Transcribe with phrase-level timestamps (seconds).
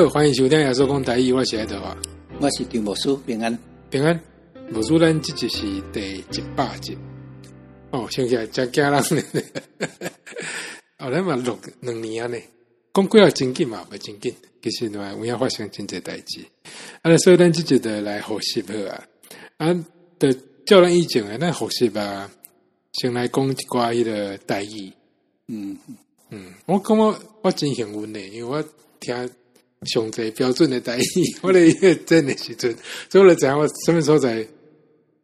[0.00, 1.94] 好，欢迎收听亚洲公台语，我是爱德华，
[2.40, 3.58] 我是张牧师，平安。
[3.90, 4.18] 平安。
[4.70, 5.60] 牧师，咱这集是
[5.92, 6.96] 第一百集，
[7.90, 9.42] 哦，想起来真惊人，呢，
[10.96, 12.38] 后来嘛录两年啊呢，
[12.94, 16.40] 讲过了真紧嘛，不真紧，其实呢，有影发生真侪代志，
[17.02, 19.04] 啊，所以咱这集的来学习好啊，
[19.58, 19.84] 啊，
[20.18, 22.30] 的叫人以前啊，咱复习吧，
[22.94, 24.90] 先来讲一寡伊个台语，
[25.48, 25.76] 嗯。
[26.30, 28.64] 嗯，我感觉我真幸运呢，因为我
[28.98, 29.30] 听。
[29.86, 31.02] 上最标准的台语，
[31.42, 32.76] 我咧一个真的时阵，
[33.08, 34.46] 所以我知影我什么时候在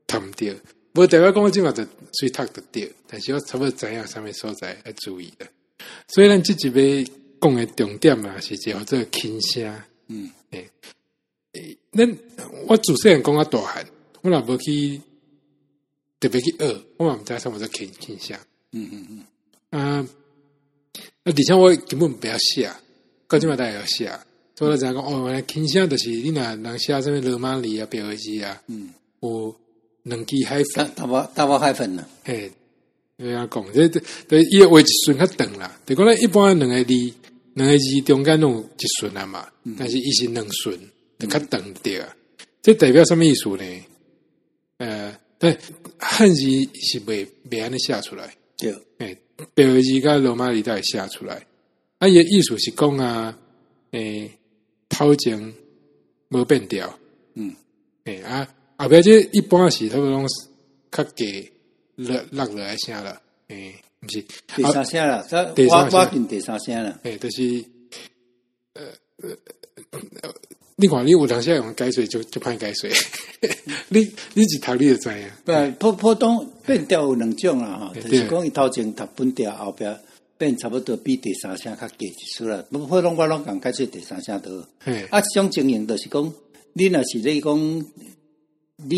[0.07, 0.47] 读唔到，
[0.95, 1.85] 无代表讲我即嘛就
[2.19, 5.47] 水读得到，但是我差不多知影什么所在要注意的。
[6.09, 7.05] 所以咱即集要
[7.41, 9.83] 讲的重点嘛，是叫做轻声。
[10.09, 10.71] 嗯，诶
[11.53, 12.19] 诶，咱
[12.67, 13.87] 我自细汉讲啊大汉，
[14.23, 15.01] 我若无去
[16.19, 18.35] 特别去学，我嘛毋知什么叫轻轻声。
[18.73, 19.79] 嗯嗯嗯。
[19.79, 20.09] 啊，啊，
[21.25, 22.71] 而且我根本不要写，
[23.29, 24.11] 到即嘛大家要写。
[24.59, 28.89] 所以讲讲哦，轻声就是你若人写什么罗马里啊、标记啊，嗯，
[29.21, 29.55] 有
[30.05, 32.03] 两支海粉，大包大包海粉呢？
[32.25, 32.51] 嘿，
[33.19, 35.79] 这样讲，这这这伊诶话一顺较长啦。
[35.85, 36.95] 就讲咧，一般两个字，
[37.53, 40.79] 两个字中间拢一顺啊嘛，嗯、但是伊是两顺，
[41.19, 42.17] 就较长啲啊。
[42.39, 43.65] 嗯、这代表什么意思呢？
[44.79, 45.55] 呃，对，
[45.99, 46.43] 汉字
[46.81, 49.19] 是未未安尼写出来，对，诶，
[49.53, 51.45] 标记甲罗马里都会写出来。
[51.99, 53.39] 啊，伊诶意思是讲啊，
[53.91, 54.31] 诶、欸。
[54.89, 55.55] 头前
[56.29, 56.99] 无变调，
[57.35, 57.55] 嗯，
[58.05, 58.47] 诶啊，
[58.79, 60.27] 后壁这一般是他们拢
[60.91, 61.51] 较低
[61.97, 64.23] 落落落来声了，诶，毋是。
[64.55, 67.65] 第三声了，这我我进第三声了，诶，就是
[68.75, 68.85] 呃
[69.23, 69.37] 呃，
[70.77, 72.91] 你看你有当时用改水就就歹改水，
[73.89, 74.01] 你
[74.35, 75.31] 你一读你就知影，
[75.79, 79.99] 不，普普通变调有两种啦，吼，就是讲伊头前读本调，后边。
[80.39, 84.67] 变差不多比第三声较低一丝啦，不过拢我拢讲解说第三声多。
[84.79, 86.33] 嘿啊，这种情形就是讲，
[86.75, 87.85] 你若是咧讲
[88.77, 88.97] 你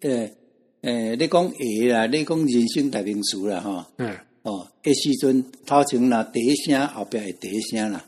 [0.00, 0.34] 诶
[0.80, 3.84] 诶，你讲会啦，你讲人生代名词啦，吼。
[3.98, 4.16] 嗯。
[4.42, 8.04] 哦，迄时阵头前若第一声，后边会第一声啦。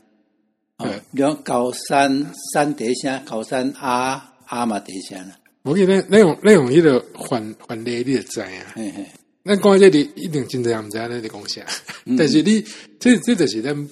[0.77, 0.87] 哦。
[1.13, 5.39] 比如高山山第一声，高山啊啊嘛第一声啦。
[5.63, 8.47] 我记得那种那种迄个反反例你就知啊。
[8.75, 9.05] 嘿嘿。
[9.47, 11.65] 咱讲这里一定真正毋知影咱在讲啥，
[12.05, 12.61] 嗯、但是你
[12.99, 13.89] 这这就是咱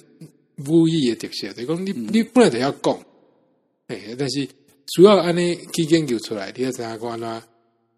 [0.54, 2.98] 母语的特色，就是讲你、嗯、你本来就要讲，
[3.88, 4.46] 诶，但是
[4.86, 7.42] 主要安尼去研究出来，你要知影讲安怎，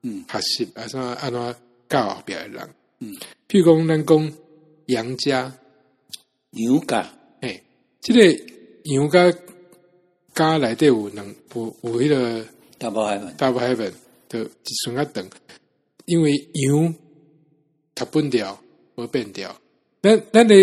[0.02, 1.56] 嗯，学习啊，什么安怎
[1.88, 2.70] 教后壁的人，
[3.00, 3.14] 嗯，
[3.48, 4.32] 譬如讲咱讲
[4.86, 5.52] 杨家、
[6.52, 7.62] 杨家，诶，
[8.00, 8.44] 这个
[8.84, 9.32] 杨家
[10.34, 12.46] 家内底有两有有迄个
[12.78, 13.92] double
[14.28, 14.48] 就一
[14.84, 15.26] 顺啊长，
[16.04, 16.94] 因为杨。
[17.98, 18.56] 读本调
[18.94, 19.60] 无变调，
[20.00, 20.54] 咱咱的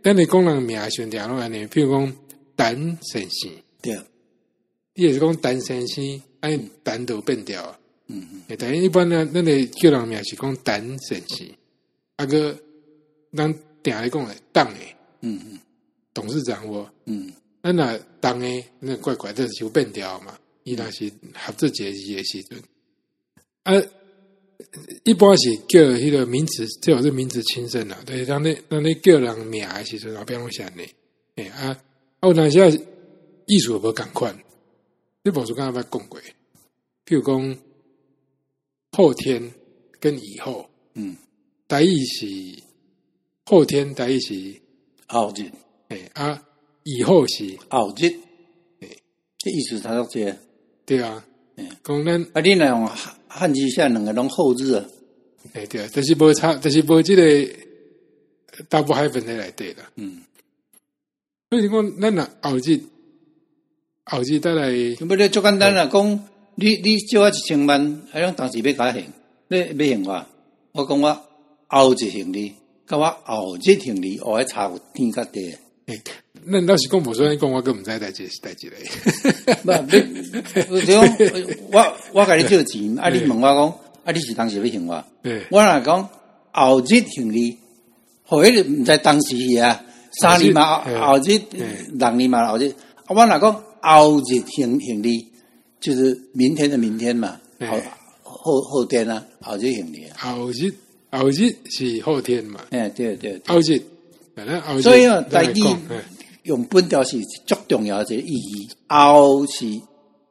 [0.00, 2.16] 咱的讲人名选调拢安尼，比如讲
[2.56, 3.50] 陈先生，
[3.82, 4.00] 对，
[4.94, 11.48] 伊也是讲陈先生，哎，陈都变调啊，嗯嗯，但一般呢，咱的叫人名是讲陈先生，
[12.14, 12.56] 啊个
[13.32, 13.52] 咱
[13.82, 15.58] 定来讲诶，当诶，嗯嗯，
[16.14, 22.62] 董事长我，嗯，咱若当诶，那怪怪，这是有变调嘛，伊若是合作节日诶时阵，
[23.64, 23.74] 啊。
[25.04, 27.96] 一般是叫迄个名词，最好是名词轻声啦。
[28.04, 30.82] 对，当你当你叫人名的时阵，后边会写呢。
[31.36, 31.80] 哎啊，
[32.18, 32.58] 啊，有当时
[33.46, 34.36] 意思无共款。
[35.22, 36.20] 你无说刚才捌讲过，
[37.06, 37.58] 譬如讲
[38.92, 39.52] 后天
[40.00, 41.16] 跟以后，嗯，
[41.68, 42.26] 台语是
[43.46, 44.60] 后天，台语是
[45.06, 45.50] 后日。
[45.88, 46.42] 哎啊，
[46.82, 48.08] 以后是后日。
[48.80, 48.88] 哎，
[49.38, 50.32] 这意思差不多。
[50.84, 51.24] 对啊，
[51.56, 52.90] 嗯，讲咱啊，你那种。
[53.28, 54.84] 汉字写两个拢后日啊，
[55.52, 57.22] 哎对啊，但是无差，但是无这个
[58.68, 59.90] double hyphen 在内底啦。
[59.96, 60.22] 嗯，
[61.50, 62.80] 所以讲咱若后日
[64.04, 64.72] 后日带来，
[65.06, 65.86] 不咧足简单啦。
[65.86, 69.04] 讲你你借我一千万，还用当时要加还，
[69.48, 70.26] 你要还我，
[70.72, 71.22] 我讲我
[71.68, 72.54] 后日还你，
[72.86, 75.54] 甲我后日还你，我还差有天甲地。
[75.88, 75.98] 诶，
[76.44, 78.78] 那倒是讲无说，你讲我更毋知代志是代志咧。
[79.64, 79.72] 不，
[80.74, 81.02] 你 讲
[81.72, 83.66] 我我甲你借钱，啊，你问我讲，
[84.04, 85.04] 啊，你是当时要还我？
[85.50, 86.08] 我若讲
[86.52, 87.56] 后日还你，
[88.22, 89.82] 后日毋知当时啊，
[90.20, 91.40] 三年嘛后日，
[91.94, 92.70] 六年嘛后日，
[93.08, 93.40] 我若讲
[93.80, 95.26] 后日还还你，
[95.80, 97.80] 就是明天的明天嘛，后
[98.22, 100.04] 后后天啊，后日还你。
[100.14, 100.70] 后日
[101.10, 102.60] 后日是后天嘛？
[102.68, 103.82] 哎，对对，后日。
[104.82, 105.62] 所以啊，台语
[106.44, 109.66] 用本调是足重要的一个意义，后是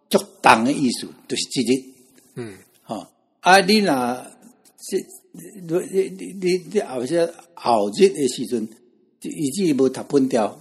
[0.09, 1.83] 足重的意思，就是即日。
[2.35, 3.11] 嗯，好
[3.41, 3.93] 啊，你若
[4.79, 5.05] 是
[5.69, 8.67] 你你你你后些后日的时阵，
[9.21, 10.59] 以至于无读本调，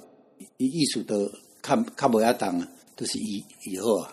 [0.59, 1.27] 伊意思都
[1.63, 2.69] 较较无遐重啊。
[2.95, 4.13] 都、就是以以后啊。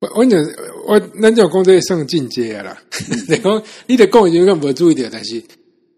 [0.00, 0.40] 我我讲
[0.86, 2.82] 我咱就讲这个算进阶啦。
[3.28, 5.42] 你讲你得讲有点无注意点，但是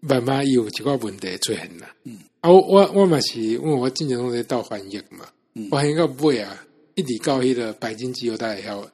[0.05, 1.95] 慢慢有一个问题出现啦。
[2.03, 5.25] 嗯，啊，我我嘛是因为我经常拢在倒翻译嘛，
[5.71, 6.65] 翻译到尾啊，
[6.95, 8.89] 一直到迄个白金机油带还有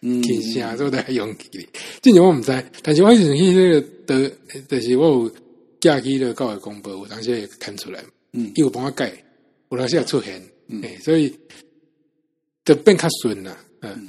[0.00, 1.50] 听声都在用起。
[1.52, 1.68] 哩。
[2.00, 4.32] 进前我毋知，但是我以前去那个的，
[4.68, 5.34] 就是我有
[5.80, 8.02] 假期的教育公布，我当时也看出来，
[8.32, 9.12] 嗯，伊有帮我改，
[9.70, 11.30] 有当时也出现，嗯，所以
[12.64, 14.08] 就变较顺啦，嗯。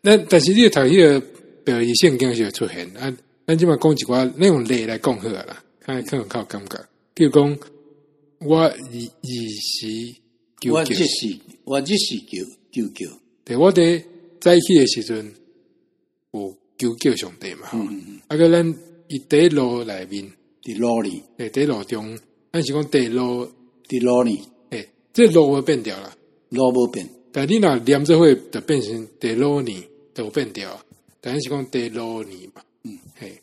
[0.00, 1.20] 那但是你读迄个
[1.62, 3.14] 表意性经就会出现啊，
[3.46, 6.78] 咱即嘛讲一寡那用例来讲好啦，看可能较有感觉。
[7.14, 7.58] 比如讲，
[8.40, 10.14] 我以以时
[10.60, 13.10] 求我即是我即是求求求，
[13.44, 14.04] 对我伫
[14.40, 15.34] 早起诶时阵
[16.32, 18.74] 有求求上帝嘛，嗯嗯嗯，啊个咱
[19.08, 20.32] 伫第路内面，
[20.62, 22.18] 伫路里，诶，第路中，
[22.52, 23.46] 咱是讲第路
[23.88, 24.40] 伫路里，
[24.70, 26.16] 诶，这路会变掉啦，
[26.50, 27.08] 路无变。
[27.32, 29.84] 但你若念做会就变成第罗尼，
[30.14, 30.80] 就变掉。
[31.20, 33.40] 但是讲第罗尼嘛，嗯，嘿，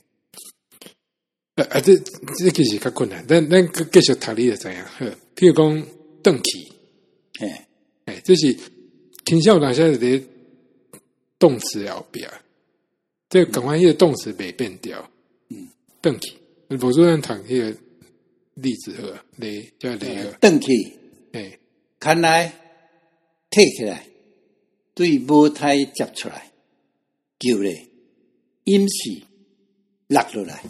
[1.57, 3.25] 啊啊，这这其实较困难。
[3.27, 4.81] 咱咱继续读你就知影。
[4.83, 5.06] 呵，
[5.36, 5.88] 譬如讲
[6.24, 6.71] 邓启，
[7.42, 7.68] 哎，
[8.06, 8.56] 哎，这是
[9.25, 10.24] 倾向哪些的
[11.38, 12.30] 动词后边，
[13.30, 15.12] 这赶快迄个动词没变掉。
[15.50, 15.68] 嗯，
[16.01, 16.38] 邓启，
[16.69, 17.77] 我昨天读迄个
[18.54, 20.71] 例子呵，雷叫雷呵，邓启，
[21.33, 21.59] 哎，
[22.00, 22.54] 看来。
[23.50, 24.06] 摕起来，
[24.94, 26.51] 对母胎接出来，
[27.39, 27.88] 叫咧，
[28.65, 29.21] 阴时
[30.07, 30.62] 落落来。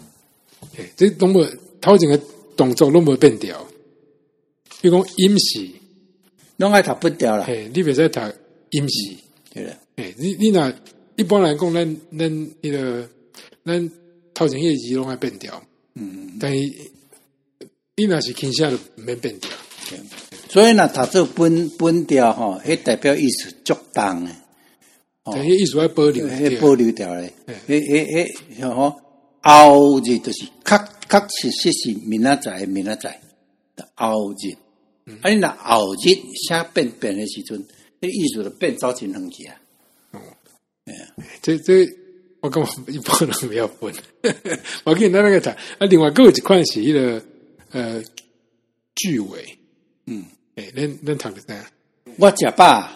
[0.76, 1.46] 诶，这拢无
[1.80, 2.20] 头前个
[2.56, 3.66] 动作拢无变调。
[4.80, 5.68] 比如讲阴时，
[6.56, 7.44] 拢爱读不掉啦。
[7.46, 8.20] 诶，你别再读
[8.70, 9.14] 阴时，
[9.52, 9.72] 对啦。
[9.96, 10.72] 诶，你你若
[11.16, 12.30] 一般来讲，咱咱
[12.62, 13.08] 迄个
[13.64, 13.90] 咱
[14.34, 15.60] 头前个字拢爱变掉。
[15.94, 16.58] 嗯，但是
[17.96, 19.50] 你若是倾向就免变掉。
[20.48, 24.32] 所以呢，读做本本调吼，迄代表意思足重诶，
[25.24, 27.32] 哦，迄意思要保留，迄保留掉咧，
[27.66, 28.28] 迄迄
[28.60, 28.94] 迄吼
[29.48, 30.76] 后日就是确
[31.08, 33.20] 确实实是明仔载明仔载
[33.74, 34.54] 的后日，
[35.06, 36.08] 嗯、啊，你若后日
[36.46, 37.64] 写变变诶时阵，
[38.00, 39.56] 迄意思就变走真远去啊。
[40.12, 40.20] 哦，
[40.84, 41.86] 哎呀，这这
[42.40, 43.94] 我感觉一般人不要分，
[44.84, 47.24] 我给你那个读，啊，另外还有一款是迄个
[47.70, 48.02] 呃
[48.94, 49.58] 句尾，
[50.06, 50.24] 嗯。
[50.56, 51.70] 诶，恁恁读的啥？
[52.18, 52.90] 我食饱，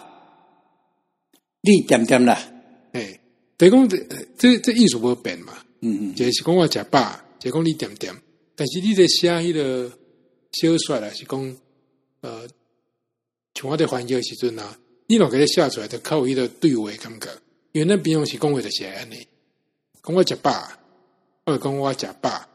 [1.61, 2.37] 你点点啦？
[2.91, 3.17] 诶，
[3.55, 3.97] 等于讲这
[4.37, 5.53] 这这意思无变嘛？
[5.85, 8.15] 嗯嗯，就是讲我食饱，就是讲你点点。
[8.55, 9.91] 但是你在写迄个
[10.53, 11.57] 小说啦，是讲
[12.21, 12.47] 呃，
[13.53, 14.77] 像我在翻译的时阵啊，
[15.07, 17.29] 你若给它写出来，就靠伊个对话感觉。
[17.73, 19.27] 因为咱平常时讲话就是安尼，
[20.01, 20.51] 讲我食饱，
[21.45, 22.47] 或者讲我食饱，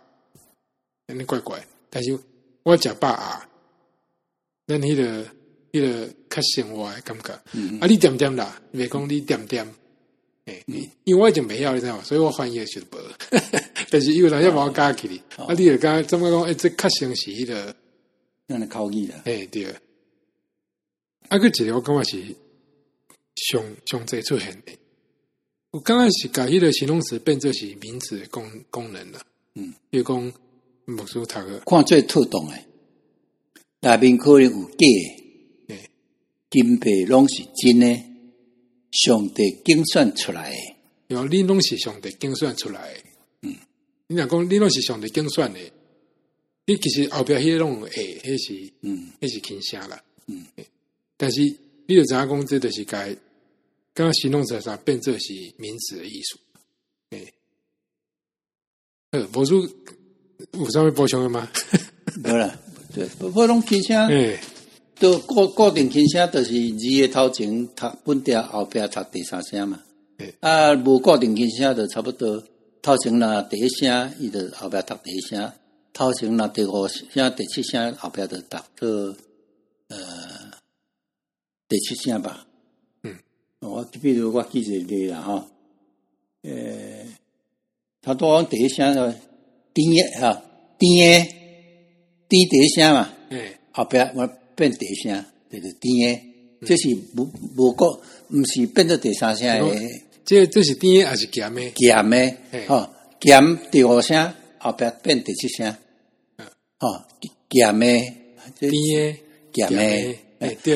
[1.06, 1.62] 安尼怪怪。
[1.90, 2.18] 但是
[2.62, 3.44] 我食饱啊。
[4.66, 5.24] 咱迄、那个、
[5.72, 9.66] 迄个较生活诶感觉，嗯嗯啊，你点点啦，袂讲你点点，
[10.66, 12.02] 嗯、因为我已经没要你知道吗？
[12.04, 12.96] 所以我翻译是无，
[13.90, 16.42] 但是因为人家把我加起哩，哦、啊，你又讲怎么讲？
[16.42, 17.74] 诶、欸，这较像是迄个，
[18.46, 19.66] 让你口语啦，诶、欸，对。
[21.28, 22.36] 啊，个一个我感觉是
[23.34, 24.72] 上上济出现的，
[25.72, 29.20] 我刚开始改迄个形容词变做是名词的功功能了，
[29.54, 30.32] 嗯，比如讲
[30.86, 32.64] 木书读个，看最特懂诶。
[33.80, 34.86] 内面可能有假
[35.68, 35.76] 的，
[36.50, 37.86] 金币拢是真的，
[38.90, 40.50] 上帝精选出来。
[40.50, 40.56] 的。
[41.08, 42.92] 有你拢是上帝精选出来。
[42.94, 43.00] 的，
[43.42, 43.56] 嗯，
[44.08, 45.58] 你若讲你拢是上帝精选的，
[46.66, 50.44] 你其实后边迄个拢有诶，迄是，嗯，迄是轻声啦，嗯，
[51.16, 51.40] 但是
[51.86, 53.08] 你就知影讲，这就是该
[53.94, 56.38] 刚刚形容词上变做是名词的艺术，
[57.10, 57.32] 诶，
[59.12, 59.62] 呃，无主
[60.52, 61.50] 有啥物补充的吗？
[62.22, 62.60] 没了。
[62.94, 64.08] 对，不过拢轻声，
[64.98, 69.80] 都固固定轻声，就是字的头前读本调，后边读第三声嘛。
[70.18, 72.42] 欸、啊，无固定轻声，就差不多
[72.82, 75.50] 头前那第一声，伊就后边读第一声；
[75.92, 79.16] 头前那第五声、第七声，后边就读个
[79.88, 79.96] 呃
[81.68, 82.46] 第七声吧。
[83.02, 83.16] 嗯，
[83.60, 85.48] 我比如我记一个啦哈，
[86.42, 86.50] 呃，
[88.02, 89.14] 他多第一声
[89.72, 90.42] 第一哈
[90.78, 91.36] 低。
[92.30, 96.20] 低低声嘛，欸、后边我变第声，就是低诶，
[96.66, 100.02] 这是无无过，毋是变做第三声诶。
[100.24, 101.72] 这这是低诶还是咸诶？
[101.76, 102.36] 咸诶，
[102.66, 105.74] 吼咸第五声，后壁变第七声，
[106.78, 106.88] 吼
[107.48, 108.14] 咸诶，
[108.58, 109.20] 甜诶
[109.52, 110.18] 减诶。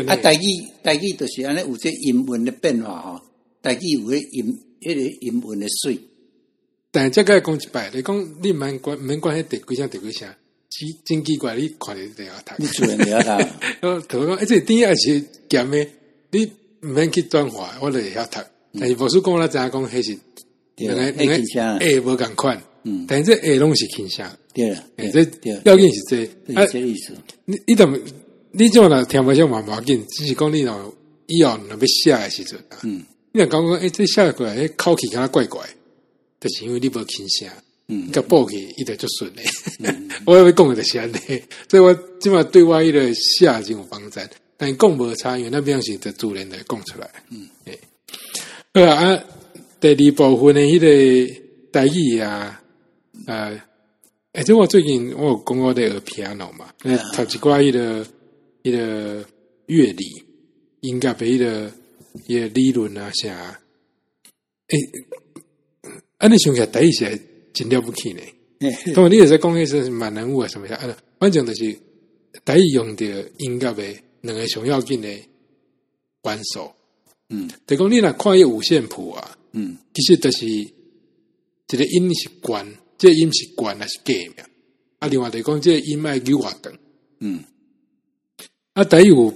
[0.06, 0.46] 啊，台语
[0.82, 3.20] 台语就是安尼有这音韵的变化吼，
[3.62, 5.98] 台语有迄音迄个音韵的水。
[6.90, 10.28] 但系这个讲一摆，你讲你免关免管迄第几声第几声。
[10.72, 12.54] 奇真奇怪，你看你怎样读？
[12.58, 13.86] 你主人怎样读？
[13.86, 15.86] 哦，头讲，而且第二是咸的，
[16.30, 16.50] 你
[16.82, 18.38] 毋免去转化，我就会晓读。
[18.78, 20.18] 但是无须讲，我知影讲，迄是
[20.76, 22.62] 两个两个下无共款。
[22.84, 24.26] 嗯，但是这下拢是轻声。
[24.54, 25.20] 对了，诶，这
[25.64, 27.12] 要紧是这，啊，这意思。
[27.44, 27.98] 你你怎么
[28.50, 29.62] 你这样听不上嘛？
[29.66, 30.92] 无要紧，只是讲你喏
[31.26, 35.60] 以后若要写诶时阵，嗯，你若讲讲，诶，这写过来，诶，口气敢若怪怪，
[36.40, 37.48] 就是因为你无轻声。
[37.88, 39.44] 嗯，个报起伊就足顺诶。
[40.24, 44.20] 我要讲诶就是安尼，所以我即码对我迄个写真有帮助。
[44.56, 47.10] 但讲无差，因为那边是就自然的讲出来。
[47.30, 47.78] 嗯，诶，
[48.74, 49.24] 好啊，
[49.80, 51.34] 第二部分的迄个
[51.72, 52.62] 台语啊，
[53.26, 53.60] 啊，诶、
[54.40, 58.06] 欸，这我最近我有讲我的学 piano 嘛，读一寡迄个
[58.62, 59.26] 迄个
[59.66, 60.04] 乐理，
[60.82, 61.72] 音乐的迄个
[62.28, 63.60] 伊个理论啊啥，
[64.68, 67.04] 诶、欸，安尼想起来第一是
[67.52, 68.20] 真了不起呢。
[68.94, 71.76] 当然你也在讲迄是满人物啊什么啥，啊，反正就是
[72.44, 73.04] 台语用的
[73.38, 73.82] 音乐的。
[74.22, 75.08] 两个上要紧的
[76.20, 76.72] 关手，
[77.30, 80.72] 嗯，就讲你若看伊五线谱啊，嗯，其实就是一
[81.66, 82.64] 个音是关，
[82.96, 84.14] 这个、音是关还是假？
[85.00, 86.72] 啊，另外就讲这个音脉有偌长，
[87.18, 87.42] 嗯，
[88.74, 89.28] 啊，台语有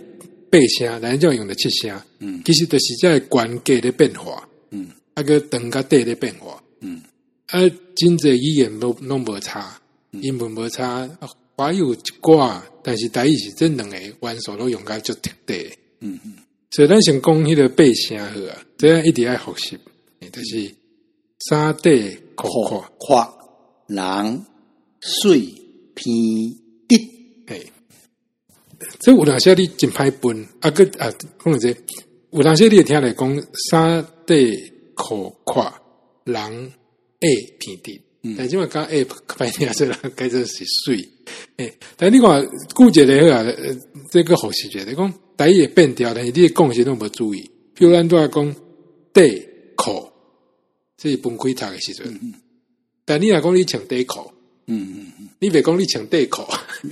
[0.48, 7.02] 八声，咱就用的七声，嗯，其实就是这个关假的变化，嗯，啊个长甲短的变化，嗯，
[7.46, 7.60] 啊，
[7.94, 9.80] 真济语言拢拢无差，
[10.12, 11.08] 英文无差。
[11.56, 15.70] 华语有一寡，但是台语是这两个元素都用甲足特地。
[16.00, 16.34] 嗯嗯，
[16.70, 19.78] 所以咱先讲迄个八声好啊，这样一定爱复习。
[20.32, 20.74] 就是
[21.48, 23.34] 三地可跨跨
[23.86, 24.44] 人
[25.00, 25.40] 水
[25.94, 26.04] 偏
[26.88, 26.96] 滴，
[27.46, 27.72] 嘿，
[28.98, 31.74] 这有当时你真歹分啊个啊，可能这
[32.32, 34.52] 有当时你听来讲三地
[34.94, 35.80] 可跨
[36.24, 36.72] 人
[37.20, 38.00] 爱偏滴。
[38.36, 41.08] 但今晚刚 app 发现这个该这是水，
[41.58, 42.44] 诶，但你看
[42.74, 43.44] 顾姐的话，
[44.10, 48.56] 这个好细节，你讲台语变调，但是你讲些都没注意，比如咱都要讲
[49.12, 49.28] 短
[49.76, 50.08] 裤，
[50.96, 52.20] 这是分开读的时阵，
[53.04, 54.32] 但你若讲你穿短裤，
[54.66, 56.42] 嗯嗯嗯，你别讲你穿短裤，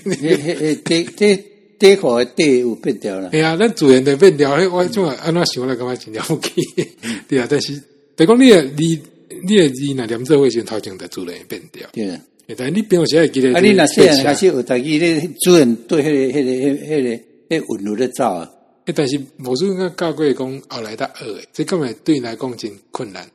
[0.04, 1.38] 诶诶诶，短短
[1.80, 6.62] 短裤的短有变调了，哎呀，咱主人的变调，我怎么按怎想来感觉真了不起，
[7.26, 7.82] 对啊，但是
[8.14, 9.02] 别讲你你。
[9.46, 12.20] 你诶字若念做会先头前的主人变掉，对。
[12.56, 13.54] 但你平常时会记得。
[13.54, 18.50] 啊，你若细汉开始学台语，你主人对迄个、迄个、迄、迄个、迄韵律咧走啊。
[18.94, 23.26] 但是无数人教过讲后来得学诶，这根本对你来讲真困难。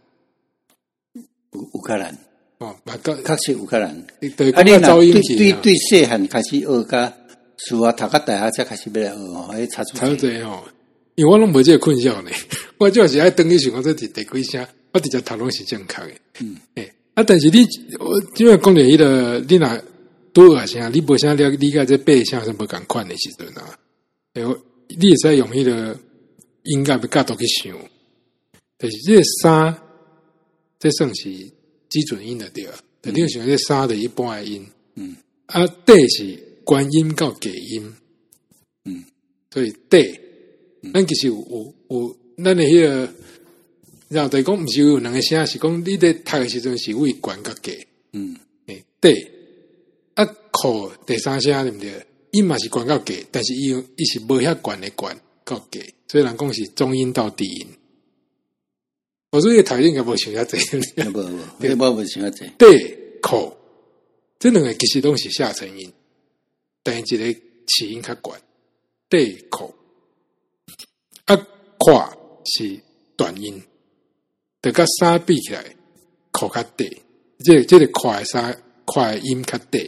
[1.53, 2.07] 有有可能
[2.59, 2.75] 哦，
[3.25, 3.89] 确实有可能。
[3.89, 7.11] 啊，你若对对对细汉开始学，甲
[7.57, 10.63] 书啊读到大学才开始要来学哦，诶，差出差侪哦。
[11.15, 12.29] 因为我拢无这个困扰呢，
[12.77, 14.63] 我就是爱等你想讲这第第几声。
[14.91, 17.59] 我直接讨论是正确的，嗯，诶、欸，啊，但是你，
[17.99, 19.83] 我因为讲的迄个，你若
[20.33, 23.77] 多啊啥，你无啥了理解这八声是无共款的时阵啊，
[24.33, 25.99] 诶、欸，你会使用迄个
[26.63, 27.77] 音乐的角度去想，
[28.79, 29.77] 但是这个三，
[30.79, 31.29] 这算是
[31.89, 35.15] 基准音的对啊，肯定选这三的一般诶音，嗯，
[35.45, 37.93] 啊，对是观音到假音，
[38.85, 39.03] 嗯，
[39.51, 40.03] 所以短，
[40.93, 43.13] 咱其实有有有，咱诶迄个。
[44.09, 48.35] 然后等于讲，毋是有两个声，是讲你咧读诶时阵是为悬甲低，嗯，
[48.65, 49.13] 诶，对，
[50.15, 52.05] 啊，靠第三声对不对？
[52.31, 57.67] 伊嘛是悬甲低，但是伊伊是无遐悬诶悬到低，所以人讲是中音到低音。
[59.31, 60.57] 我说个台语应该无想遐济，
[61.03, 62.51] 无无， 对，无无想遐济。
[62.57, 63.55] 对，靠，
[64.39, 65.93] 即两个其实拢是下沉音，
[66.81, 67.33] 但一个
[67.67, 68.41] 起音较悬，
[69.07, 69.71] 对，靠，
[71.25, 71.47] 啊，
[71.77, 72.17] 跨
[72.55, 72.79] 是
[73.15, 73.61] 短音。
[74.61, 75.63] 得甲三比起来，
[76.31, 76.89] 口较短，
[77.39, 79.83] 这这个快三快音较短，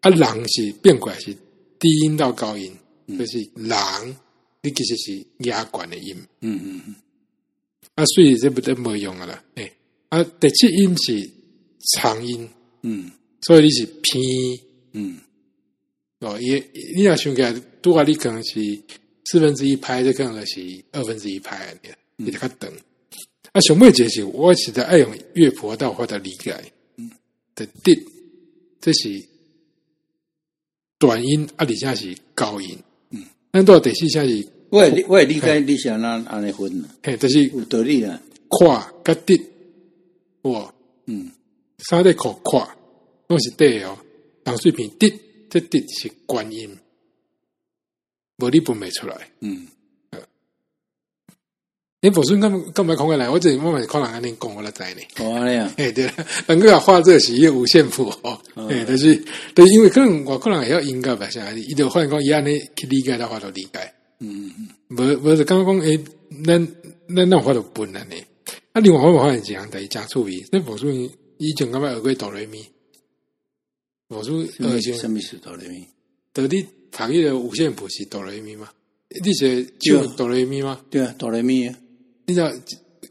[0.00, 1.32] 啊，人是变过来是
[1.78, 4.16] 低音到高音，嗯、就是人，
[4.62, 6.94] 你其实是压管的音，嗯嗯嗯，
[7.94, 9.62] 啊，所以这不得没用啊啦，诶、
[10.10, 11.30] 欸，啊，第七音是
[11.96, 12.48] 长音，
[12.82, 13.10] 嗯，
[13.42, 14.22] 所以你是偏，
[14.92, 15.20] 嗯，
[16.20, 16.58] 哦，也
[16.96, 18.60] 你要想起来，拄啊，你可能是
[19.26, 21.78] 四分之一拍，这可能是二分之一拍，
[22.16, 22.72] 你得较长。
[23.54, 26.52] 啊，上尾一个我实在爱用乐谱到我的理解，
[26.96, 27.08] 嗯，
[27.54, 27.96] 的滴，
[28.80, 29.24] 这是
[30.98, 32.76] 短音，啊，底下是高音，
[33.10, 39.40] 嗯，那到第四下是，我我理解你想按按呢分呢，嘿，就是有道理啊，跨甲滴，
[40.42, 40.74] 哇，
[41.06, 41.30] 嗯，
[41.78, 42.76] 三个口跨，
[43.28, 43.96] 拢是对哦，
[44.42, 45.14] 当水平滴，
[45.48, 46.76] 这滴是观音，
[48.38, 49.68] 无你分袂出来，嗯。
[52.04, 55.00] 你不是咁咁没空过来，我这里慢慢看人安尼讲，我来知呢。
[55.20, 56.12] 哦，那样，哎，对了，
[56.46, 59.14] 能够画这是一个五线谱哦，哎，但是，
[59.54, 63.70] 对，因为 可能我可能也要音乐吧，像伊就换讲伊安尼去理解的话，都理解。
[64.20, 66.58] 嗯嗯嗯，无无是刚刚讲，哎，那
[67.06, 68.16] 那那话都笨了呢。
[68.72, 70.90] 啊，另外我发现一样，第一讲注意，那魔术
[71.38, 72.62] 以前干嘛学过哆来咪？
[74.08, 75.88] 魔术呃，什么是哆来咪？
[76.34, 76.48] 到你
[76.92, 78.68] 读迄个五线谱是哆来咪吗？
[79.24, 80.78] 你是就哆来咪吗？
[80.90, 81.74] 对啊，哆来咪。
[82.26, 82.50] 你知道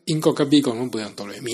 [0.06, 1.52] 英国跟美国拢不用哆来咪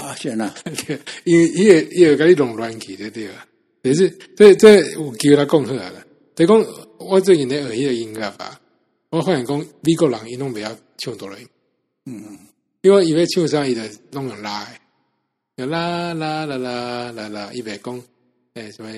[0.00, 0.14] 啊？
[0.16, 0.54] 是啊，
[1.24, 3.46] 因为伊个伊个甲你弄乱去的对啊。
[3.82, 6.06] 也是这这有机会来讲好了。
[6.34, 6.66] 等于讲
[6.98, 8.60] 我最近在学迄个音乐吧，
[9.10, 11.46] 我发现讲美国人伊拢不要唱哆来咪。
[12.06, 12.38] 嗯嗯。
[12.82, 14.68] 因为伊为唱上伊的拢用拉，
[15.56, 18.02] 有啦啦啦啦啦啦，伊袂讲
[18.54, 18.92] 诶什么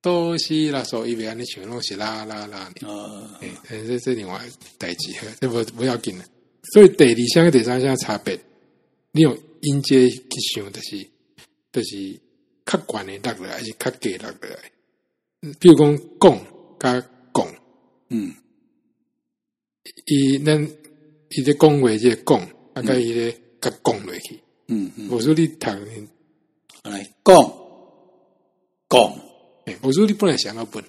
[0.00, 2.70] 哆西拉嗦，伊袂安尼唱拢是啦啦啦。
[2.82, 3.50] 哦，诶，
[3.86, 4.40] 这这另外
[4.78, 6.24] 代志，这不不要紧了。
[6.72, 8.38] 所以第二声跟第三声差别，
[9.12, 10.20] 你用音阶去
[10.54, 11.06] 想，就是
[11.72, 12.20] 就是
[12.64, 15.52] 较悬的落来，还是较低落来？
[15.58, 16.46] 比如讲讲
[16.78, 17.00] 加
[17.34, 17.54] 讲，
[18.10, 18.32] 嗯，
[20.06, 20.70] 伊咱
[21.30, 22.48] 伊在讲话就讲。
[22.74, 25.66] 大概伊咧甲讲落去，嗯嗯，我说你读，
[26.84, 27.62] 来讲。
[28.88, 29.14] 讲，
[29.66, 30.82] 诶，我说你本来想要笨，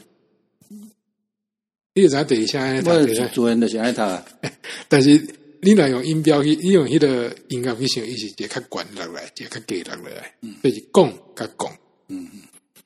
[1.94, 4.01] 你就第一声，我主人的想爱读，
[4.88, 5.18] 但是
[5.63, 11.77] 你若用音标去，你用迄个音乐去想，伊是一个较悬落来，一个较低落来，嗯，就是讲甲讲，
[12.10, 12.29] 嗯。
[12.34, 12.41] 嗯，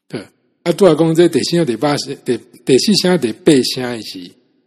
[0.08, 0.22] 对，
[0.64, 4.20] 啊，拄仔讲这第四声、第八声、第第四声、第八声是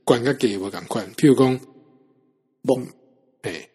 [0.07, 1.61] 悬甲低无共款，譬如讲
[2.63, 2.87] 木，
[3.43, 3.67] 诶。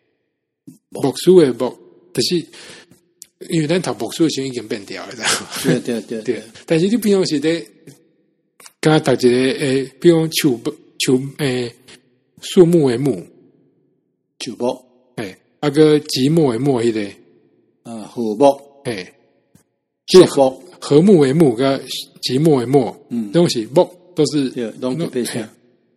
[0.89, 1.77] 木书的木，
[2.13, 2.35] 就是
[3.49, 5.13] 因为咱读木书的时候已经变调了，
[5.63, 6.41] 对对对 对。
[6.65, 7.67] 但是你比方是咧，
[8.79, 11.75] 刚刚读一个诶，比方树木树诶，
[12.41, 13.27] 树木为木，
[14.39, 19.13] 树木诶，啊个寂寞为木迄个，啊和木诶，
[20.07, 20.49] 即和
[20.79, 21.79] 和睦为木，个
[22.21, 24.49] 寂寞为木，嗯，东西木都是
[24.79, 25.47] 拢特别像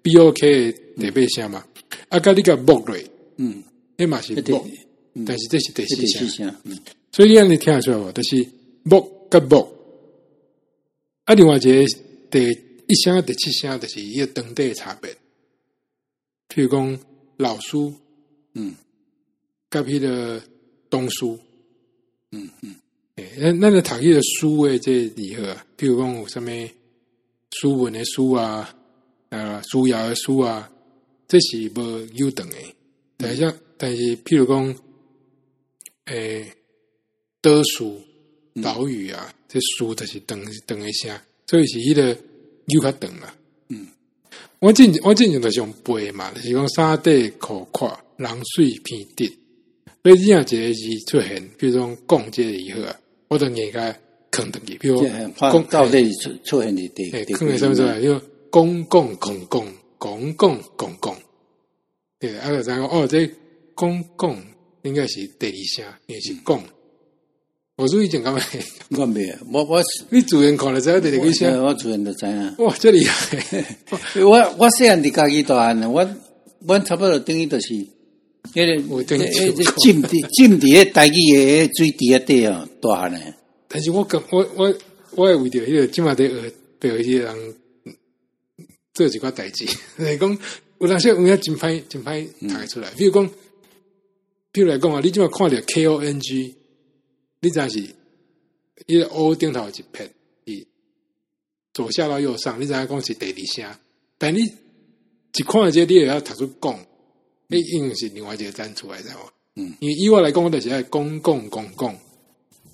[0.03, 1.65] ，B O K 特别像嘛，
[2.09, 3.05] 啊个你个木类，
[3.37, 3.63] 嗯，
[3.97, 4.65] 迄嘛是木。
[5.27, 6.79] 但是这是第四声，嗯，
[7.11, 8.13] 所以你安尼听得出来无？
[8.13, 8.37] 就是
[8.85, 9.69] 木甲木，
[11.25, 11.85] 啊，另外一个
[12.31, 15.11] 第一声、第七声，就是伊个长短的差别。
[16.49, 16.99] 譬如讲
[17.37, 17.93] 老书，
[18.55, 18.75] 嗯，
[19.71, 20.43] 甲迄个
[20.91, 21.39] 东书，
[22.33, 22.75] 嗯嗯，
[23.17, 25.67] 诶，那那个读迄个书诶，这如何啊？
[25.77, 26.69] 譬如讲有啥物
[27.53, 28.75] 书文的书啊，
[29.31, 30.71] 啊，书谣的书啊，
[31.27, 32.75] 这是无有长诶。
[33.17, 34.77] 但是，但是，譬如讲。
[36.11, 36.55] 诶，
[37.43, 38.01] 德书、
[38.63, 42.17] 岛屿啊，这书都是等等一下，所以是伊个
[42.69, 43.37] 又较等啦。
[43.69, 43.87] 嗯，
[44.59, 49.27] 我进我进前就是用背嘛，就是讲三底裤阔，人水偏滴。
[50.05, 52.95] 所以这样一个字出现，比如讲讲这个以后啊，
[53.29, 55.03] 我比如
[55.41, 61.17] 讲到底出出现的地，诶，坑的什么什么，就公共公共公共公共，
[62.21, 62.51] 对，啊
[62.93, 63.27] 哦，这
[63.75, 64.37] 公共。
[64.83, 66.65] 应该是第二声，也是讲。
[67.77, 67.87] 我
[68.23, 68.41] 干嘛？
[68.97, 72.55] 我没，我我你主人看了之后，第二声，我主人就知啊。
[72.59, 73.67] 哇，这厉害！
[74.23, 76.09] 我我细汉伫家己大汉，我
[76.67, 77.75] 我差不多等于就是，
[78.53, 81.13] 迄个我等于浸伫浸伫个台语
[81.67, 83.21] 个水底下底啊，大汉呢。
[83.69, 84.75] 但是我跟我我
[85.13, 87.57] 我也为着迄个今嘛在学背一些人
[88.95, 90.39] 做几挂代志，来 讲
[90.81, 93.31] 有当时有影真歹真歹读出来，比如讲。
[94.51, 96.55] 比如来讲啊，你今麦看到 K O N G，
[97.41, 97.81] 你知影是
[98.87, 100.11] 一个 O 顶头一撇，
[100.47, 100.67] 伊
[101.75, 103.79] 左下到右上，你知影讲是第二声，
[104.17, 106.87] 但你一看到这个，你也要读出讲，
[107.49, 109.31] 你应用是另外一个站出来，知无？
[109.57, 111.99] 嗯，因为以我来讲，我就是爱公共公共，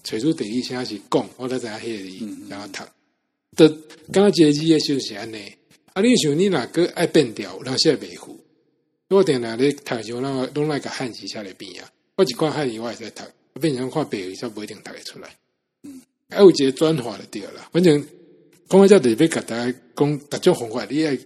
[0.02, 2.82] 找出第二声是讲，我才知影迄个字，然后读。
[3.56, 3.68] 的
[4.12, 5.52] 刚刚这个字也就是安尼，
[5.92, 8.38] 啊，你想你哪个爱变调，然后写袂符。
[9.10, 11.88] 我定来咧读就那个拢来个汉字下来变啊！
[12.16, 13.22] 我一看汉字我也在读，
[13.60, 15.28] 变成看白语就不一定读得出来。
[15.84, 18.04] 嗯，还有一个转化的对了，反正
[18.68, 21.16] 讲话叫特别简单，讲各种方法，你爱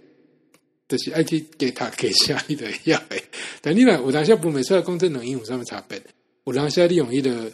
[0.89, 3.23] 就是爱去给他给下一个要诶。
[3.61, 6.01] 但你若有当下不每次来讲这两音有啥物差别？
[6.43, 7.49] 有当下你用伊个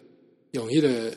[0.51, 1.13] 用伊个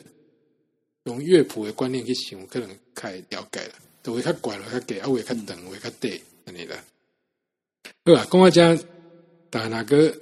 [1.05, 6.13] 用乐谱的观念去想，可能较了解了，就会较悬，会较低，啊会较长，会较短，
[6.45, 6.75] 安尼啦。
[8.05, 8.79] 好啊，讲话讲。
[9.51, 10.15] 但那个，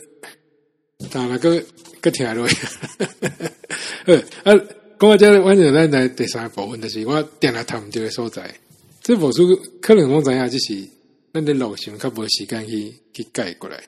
[1.12, 1.62] 但那个，
[2.00, 2.48] 个听落，
[4.08, 4.56] 呃，啊，
[4.98, 8.56] 讲我这，反正咱在第三部分，就是我点来谈这个所在。
[9.02, 10.88] 这部书可能讲怎样，就是
[11.34, 13.84] 咱的路线较无时间去去改过来。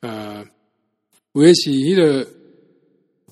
[0.00, 0.46] 呃，
[1.32, 2.28] 有的是迄个，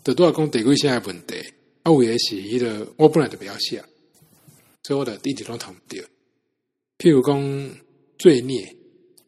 [0.05, 1.37] 就拄仔讲第几声的问题，
[1.83, 3.83] 啊，有的是迄个，我本来就不要写，
[4.83, 6.03] 所以我的一直拢谈不掉。
[6.99, 7.71] 譬如讲
[8.19, 8.77] 罪孽，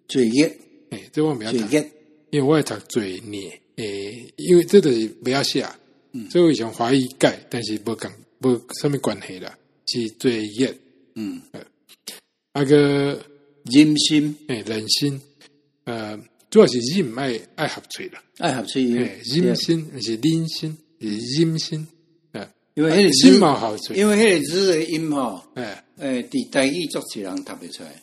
[0.09, 0.59] 罪孽，
[0.91, 1.93] 诶，这我不要谈。
[2.31, 5.65] 因为我爱读罪孽，诶，因为这个是不要写，
[6.11, 9.57] 嗯，所以我以前华语改，但是不讲不什么关系啦，
[9.87, 10.77] 是罪孽，
[11.15, 11.41] 嗯，
[12.51, 13.25] 啊个
[13.64, 15.20] 忍心，诶，人心，
[15.85, 16.18] 呃，
[16.50, 21.09] 主要是忍爱爱合嘴啦，爱合嘴，诶，忍心是忍心，是
[21.40, 21.87] 忍心，
[22.33, 28.03] 啊，因为迄个心嘴，因为迄个字的音吼，诶，诶，伫台语作词人读不出来，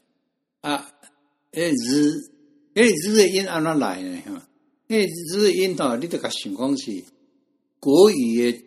[0.61, 0.91] 啊，
[1.51, 2.31] 迄个字。
[2.73, 4.21] 诶，日的音安怎来呢？
[4.27, 4.47] 哈，
[4.87, 7.03] 诶，日的音吼，你得甲想讲是
[7.81, 8.63] 国语的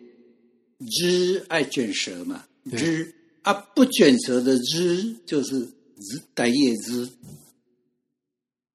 [0.79, 7.07] 日爱卷舌嘛，日啊不卷舌的日就是日带叶日。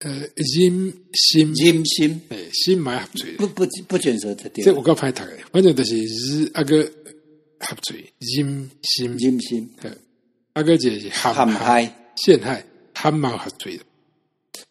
[0.03, 0.27] 呃，
[0.59, 4.49] 音心音心，诶，心蛮合嘴，不不不卷舌的。
[4.49, 6.83] 这我够歹读诶，反正就是日啊个
[7.59, 9.69] 合嘴，音心音心，
[10.55, 13.85] 啊个就是含含海陷害含蛮合嘴的。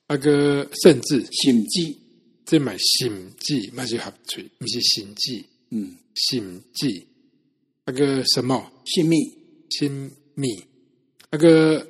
[0.07, 1.95] 那个甚至心悸，
[2.43, 5.45] 这买心悸，那就合嘴，不是心悸。
[5.69, 7.05] 嗯，心悸。
[7.85, 8.71] 那个什么？
[8.85, 9.17] 心密，
[9.69, 10.47] 心密。
[11.29, 11.87] 那个，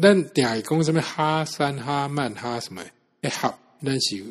[0.00, 2.82] 咱定系讲什么哈山哈曼哈什么？
[3.22, 4.24] 哎，合，咱是有，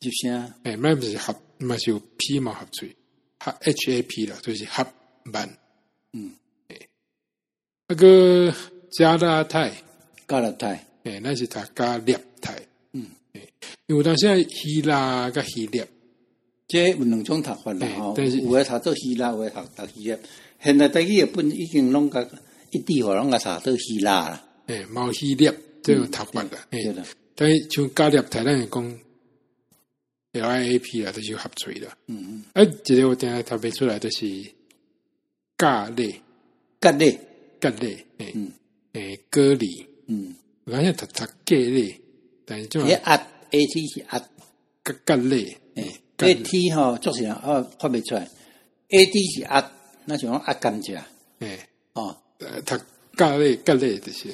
[0.00, 0.52] 就声。
[0.62, 2.94] 哎，那不是合，那是有 P 嘛合嘴，
[3.38, 4.86] 合 H A P 啦，就是合
[5.24, 5.48] 曼。
[6.12, 6.32] 嗯，
[6.68, 6.88] 诶，
[7.88, 8.54] 那个
[8.92, 9.72] 加拉泰，
[10.26, 10.86] 加拉泰。
[11.04, 12.60] 诶，那是他加列泰，
[12.92, 13.48] 嗯，诶，
[13.86, 15.84] 因为当现在希腊甲希腊，
[16.66, 20.18] 这有两种读法啦，吼，但是有诶读做希腊，有诶读读希腊。
[20.60, 22.26] 现在台语日本已经拢甲
[22.70, 25.50] 一地方拢甲查做希腊啦，诶，毛细粒
[25.82, 26.94] 这种读法啦，诶，
[27.34, 29.00] 但是像加粒台咱讲
[30.32, 34.26] L I A P 啦，都是合嘴啦，嗯嗯，诶，一个我等下读不出来，的是
[35.56, 36.16] 咖喱，
[36.80, 37.18] 咖喱，
[37.60, 38.34] 咖喱，诶，
[38.92, 40.34] 诶，咖喱，嗯。
[40.64, 41.94] 我现在读读咖喱，
[42.44, 44.18] 但是就啊，A T 是啊，
[44.82, 47.62] 咖咖喱，诶，A T 哈，做啥啊？
[47.78, 48.28] 发不出来
[48.88, 49.72] ，A D 是啊，
[50.06, 51.00] 那就讲啊甘蔗，
[51.38, 51.60] 诶，
[51.92, 52.16] 哦，
[52.66, 52.76] 读
[53.16, 54.30] 咖喱咖喱这些，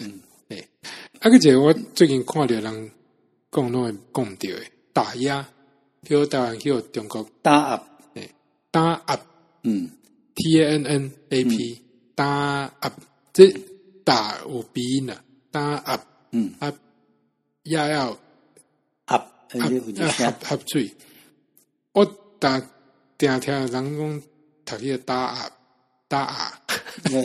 [0.48, 0.68] 诶，
[1.20, 2.90] 啊个个我最近看到人
[3.50, 5.48] 讲拢会讲唔到诶，打压，
[6.02, 7.82] 叫台湾叫中国打压，
[8.14, 8.30] 诶，
[8.72, 9.20] 打压，
[9.62, 9.88] 嗯
[10.34, 11.80] ，T A N N A P，
[12.16, 12.26] 打
[12.82, 12.92] 压，
[13.32, 13.54] 这
[14.04, 16.04] 打有鼻音啊，打压。
[16.32, 16.72] 嗯，啊，
[17.62, 18.10] 也要
[19.06, 19.18] 合
[19.50, 20.90] 合合合嘴。
[21.92, 22.04] 我
[22.40, 22.58] 打
[23.16, 24.22] 听听人讲，
[24.64, 25.52] 读迄个打压
[26.12, 26.62] 打啊，
[27.04, 27.22] 那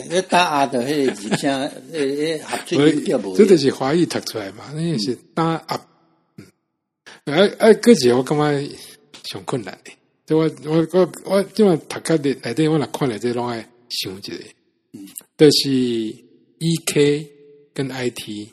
[0.66, 1.60] 的迄个字声，
[1.92, 3.36] 诶诶，合嘴叫无。
[3.36, 5.86] 这就是华语读出来嘛，那是打压。
[6.36, 6.46] 嗯，
[7.26, 8.74] 哎哎，个字我感觉
[9.24, 9.92] 上困难的。
[10.24, 14.32] 就我我我我，因为读个的内底，我来看了这拢爱想一下。
[14.94, 17.30] 嗯，就是 E K
[17.74, 18.48] 跟 I T。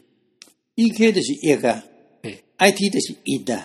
[0.75, 1.81] E K 就是一啊，
[2.23, 3.57] 诶，I T 就是一的，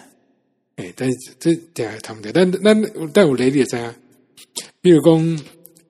[0.77, 3.97] 诶，但是这点还谈不得，但但但有雷点在啊，
[4.81, 5.13] 比如讲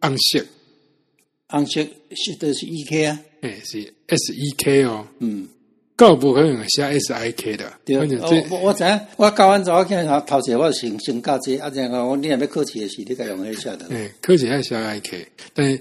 [0.00, 0.42] 红色，
[1.50, 1.80] 红色
[2.14, 5.48] 是的是 E K 啊，诶，是 S E K 哦，嗯，
[5.96, 8.02] 搞不可能写 S I K 的，对，我
[8.60, 8.84] 我知，
[9.16, 15.76] 我教完之后，今头头前我先先教这，啊，这样我你若要考试的时，你该用那写的，诶，考试还写 I K，但是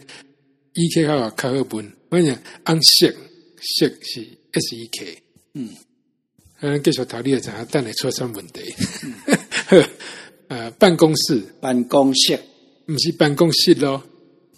[0.74, 3.08] E K 较较好分，我讲红色
[3.62, 5.24] 色是 S E K。
[5.56, 5.70] 嗯，
[6.62, 8.62] 嗯，继续讨论一下，带来出什么问题？
[9.72, 9.84] 嗯、
[10.48, 12.40] 呃，办公室，办公室，
[12.86, 14.09] 不是办公室咯，嗯、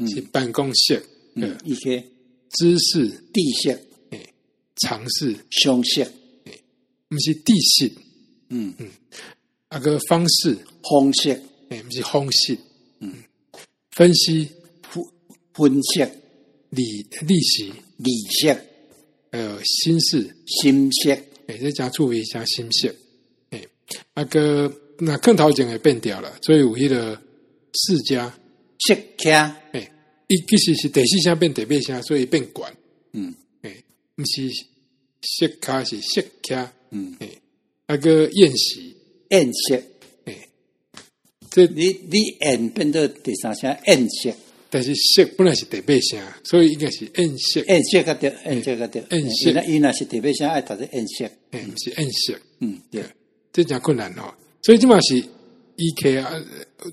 [0.08, 1.02] 是办公室。
[1.36, 2.04] 嗯，一些
[2.50, 3.70] 知识，地识，
[4.10, 4.34] 诶，
[4.78, 6.02] 常识，常识，
[6.46, 6.62] 诶，
[7.08, 7.92] 不是地势。
[8.50, 8.74] 嗯。
[8.78, 8.90] 嗯，
[9.70, 11.30] 那个方式，方式，
[11.70, 12.58] 诶，不是方式。
[13.00, 13.14] 嗯，
[13.92, 14.50] 分析，
[14.82, 15.04] 分
[15.54, 16.02] 分析，
[16.70, 16.84] 利
[17.26, 18.54] 利息，利息。
[19.34, 21.10] 还有心事、心息，
[21.48, 22.92] 哎，再加注意一下心息，
[23.52, 23.66] 哎，
[24.14, 27.18] 那个那更头前也变掉了，所以有迄个
[27.74, 28.38] 世家
[28.88, 29.92] 释迦，哎，
[30.28, 32.76] 伊其实是第四声变第八声，所以变管，
[33.14, 33.76] 嗯，哎，
[34.18, 34.50] 毋是
[35.22, 37.30] 色卡是色卡，嗯，哎，
[37.88, 38.96] 那个宴席
[39.30, 39.76] 宴席，
[40.26, 40.50] 哎，
[41.50, 44.34] 这你你演变到第三声宴席。
[44.74, 49.02] 但是色本来是第八声，所以应该是宴席，宴席个对，宴席个对。
[49.10, 52.38] 暗色，伊若是第八声，爱读是暗色，诶，毋是宴席。
[52.60, 53.04] 嗯，对，
[53.52, 54.34] 这诚困难哦。
[54.62, 55.22] 所以即嘛是
[55.82, 56.32] E K 啊，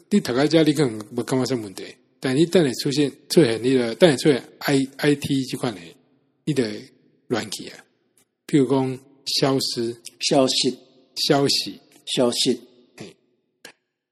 [0.08, 1.84] 你读个家你可能无感觉什问题，
[2.18, 5.78] 但你等下出现出现你的，等下出现 I I T 这块的，
[6.44, 6.70] 你的
[7.26, 7.84] 软体啊，
[8.46, 10.78] 譬如讲消失、消息、
[11.16, 12.58] 消息、消息，
[12.96, 13.14] 诶，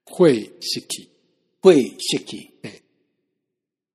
[0.05, 1.07] 会失去，
[1.59, 2.81] 会失去，诶。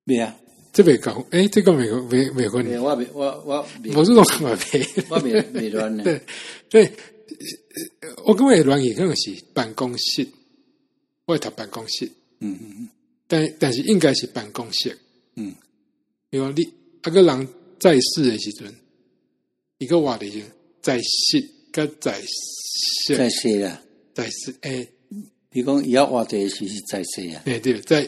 [0.02, 0.36] 没啊，
[0.72, 2.66] 这边讲，诶，这个没没没分。
[2.82, 6.02] 我没我 我，我是讲没，我没没乱 的。
[6.02, 6.20] 对
[6.68, 6.92] 对，
[8.24, 10.26] 我感觉软语可能是办公室，
[11.32, 12.04] 我读办公室，
[12.40, 12.88] 嗯嗯嗯，
[13.26, 14.96] 但但是应该是办公室，
[15.36, 15.54] 嗯，
[16.30, 16.62] 因为你
[17.00, 17.48] 啊个人
[17.80, 18.72] 在世的时阵，
[19.78, 20.40] 一个话的就
[20.82, 22.20] 在世，个在
[23.06, 24.86] 世，在世啦，在世，诶，
[25.52, 28.06] 你讲以后话题是是在世啊，诶对，在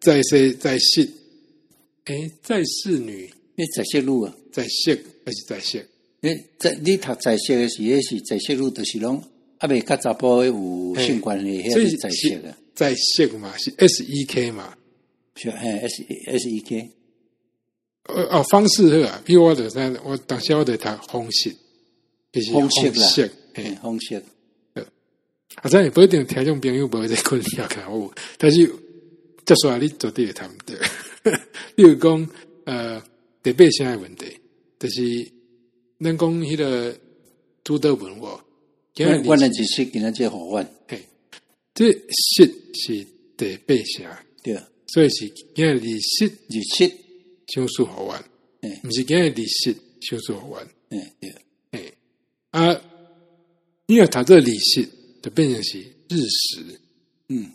[0.00, 1.06] 在世在世，
[2.06, 5.86] 诶，在世女，你在世路啊，在世还是在世？
[6.22, 9.22] 诶在你读在世的时，也是在世路，就是拢
[9.58, 14.76] 阿未甲查甫有性关系，迄是在世的，在世嘛是 S E K 嘛，
[15.34, 16.90] 是诶 S S E K，
[18.04, 21.54] 呃哦方式好啊，比如我的在，我当时我的读方式，
[22.32, 24.22] 就是方式啦，诶方式，
[24.74, 28.66] 啊，咱也不一定听众朋友无在困扰看我， 但是
[29.44, 30.76] 就说你绝对会谈唔对，
[31.74, 32.28] 比如讲
[32.64, 33.02] 呃
[33.42, 34.26] 得背啥个问题，
[34.78, 35.32] 就是。
[35.98, 36.94] 能讲迄个
[37.64, 38.38] 朱德文我，
[39.04, 41.00] 阮阮的知识今仔只互阮，嘿，
[41.74, 43.06] 这识是
[43.36, 44.06] 第八声，
[44.42, 46.90] 对，所以是今日历史历史
[47.48, 48.24] 上述互阮，
[48.62, 51.34] 诶，毋是今日历史上述互阮，诶，对，
[51.72, 51.94] 诶，
[52.50, 52.80] 啊，
[53.86, 54.88] 因为读这历史
[55.22, 56.80] 就变成是日食，
[57.28, 57.50] 嗯，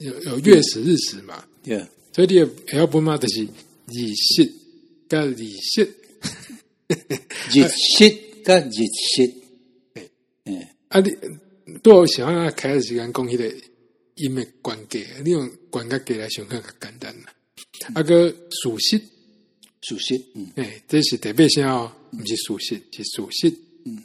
[0.00, 1.78] 有有月食日食嘛，对，
[2.12, 4.52] 所以你也要不嘛，就是日食
[5.08, 5.96] 跟日食。
[7.52, 8.10] 日食
[8.44, 9.32] 跟日食，
[10.44, 13.54] 诶，啊，你都我想要开始时间讲迄个
[14.16, 17.32] 音的关系，你用关系来想更较简单啦。
[17.94, 18.28] 啊个
[18.62, 19.00] 属实，
[19.82, 23.48] 属实，嗯，诶，这是特别声哦，毋是属实，是属实，
[23.84, 24.02] 嗯，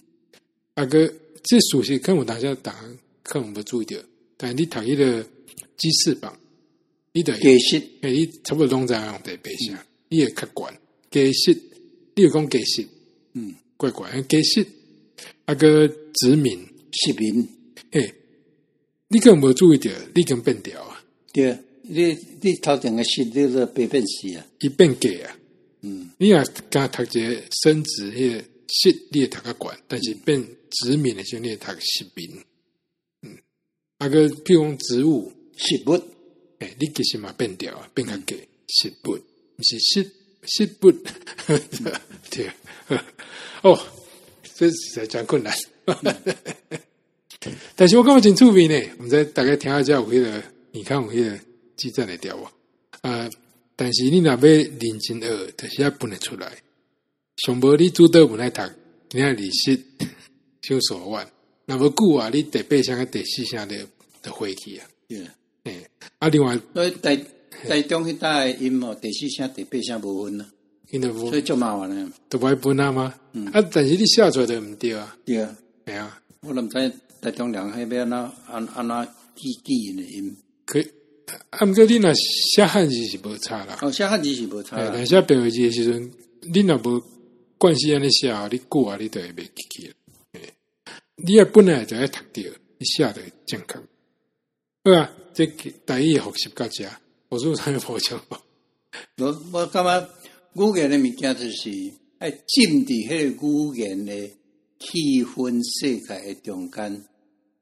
[0.75, 1.11] 啊个
[1.43, 3.97] 这属实，可能有当下答案可能无注意到，
[4.37, 5.27] 但你读迄个
[5.77, 6.39] 记事榜，
[7.13, 9.75] 你得解释，诶，你差不多拢知影用特别声，
[10.09, 10.79] 你会较悬。
[11.09, 11.59] 解释。
[12.17, 12.87] 你有讲解释，
[13.33, 14.65] 嗯，怪怪，解释
[15.45, 16.65] 那个殖民
[17.03, 17.47] 殖民，
[17.91, 18.13] 诶，
[19.09, 21.03] 你可能无注意到，你已经变调啊？
[21.33, 25.37] 对，你你头顶个失，你个变变词啊，伊变假啊，
[25.81, 32.41] 嗯，你若刚读一个生殖，迄个释你也读较悬，但是变殖民的时候你也读失民，
[33.21, 33.37] 嗯，
[33.99, 35.31] 那个譬如讲植物。
[35.57, 35.93] 食物，
[36.59, 38.35] 诶，你其实嘛变调啊，变较假，
[38.67, 39.13] 植物。
[39.13, 40.11] 毋是释。
[40.47, 40.91] 是不，
[42.29, 42.51] 对，
[43.63, 43.79] 哦，
[44.53, 45.51] 这实在讲困难。
[47.75, 51.39] 但是我感觉真趣味呢，我们在大概听下这有迄个，你看有迄个
[51.75, 52.51] 记载来调啊，
[53.01, 53.29] 啊，
[53.75, 56.51] 但是你若要认真学，就是要分得出来。
[57.37, 58.61] 上无你主导文来读，
[59.11, 59.77] 你看历史
[60.61, 61.29] 就说完，
[61.65, 63.75] 那么久啊，你第八声甲第四声的
[64.21, 65.19] 的回去啊，对，
[65.65, 65.85] 诶，
[66.19, 67.19] 啊，另外，所以在
[67.67, 70.47] 在中迄带音哦，第四声、第八声无分啊，
[71.29, 73.13] 所以就麻烦了，都不会分啊吗？
[73.33, 76.89] 嗯，啊，但是你写出来都毋对啊，对啊，系啊，我谂在
[77.25, 79.03] 台中两海边那安安那
[79.35, 80.87] 记记音的音，可以，
[81.49, 86.11] 啊，毋过你若写汉字是无差啦，哦，写汉字是无差，但写标字的时阵，
[86.41, 87.01] 你若无
[87.57, 89.91] 惯势安尼写，你久啊，你都会袂记起，
[91.15, 93.83] 你也本来就爱读着，你写的健康，
[94.83, 95.47] 对啊，这
[95.83, 96.87] 台语学习到遮。
[97.29, 98.21] 我说啥也不讲。
[99.17, 100.09] 我我感觉
[100.53, 104.13] 语言的物件就是爱浸伫迄个语言的
[104.77, 107.03] 气氛世界的中间。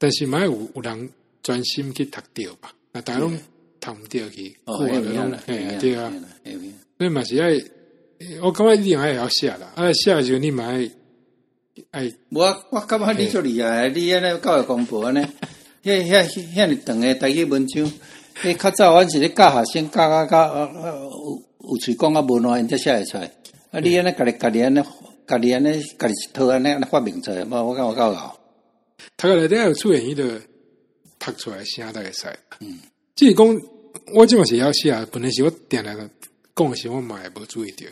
[0.03, 1.09] 但是嘛有有人
[1.41, 2.73] 专心去读掉吧？
[2.91, 3.39] 那大家拢
[3.79, 4.53] 读唔掉去。
[4.65, 6.11] 哦，哎呀，对啊。
[6.97, 7.53] 所以嘛是爱，
[8.41, 9.71] 我感觉一定爱要写啦。
[9.75, 10.91] 啊，写的时候你嘛爱
[11.91, 12.11] 爱。
[12.31, 15.19] 我我感觉你做厉害，你安尼教育公布安尼，
[15.85, 17.89] 遐遐遐尔长的台语文章。
[18.41, 23.31] 诶，较早阮是咧教学生教教教，啊啊有有喙讲啊无喏，因才写会出来。
[23.71, 24.81] 啊，你安尼家己家己安尼，
[25.25, 28.32] 家己安尼家己一套安尼安尼发明出来，无我感觉够好。
[29.17, 30.41] 读个内底有出现伊个
[31.19, 32.27] 读出来声，大概使。
[32.59, 32.79] 嗯，
[33.15, 33.61] 即是讲
[34.13, 36.09] 我即嘛是要写，本来是我定来个
[36.55, 37.85] 讲诶时，我嘛会无注意着。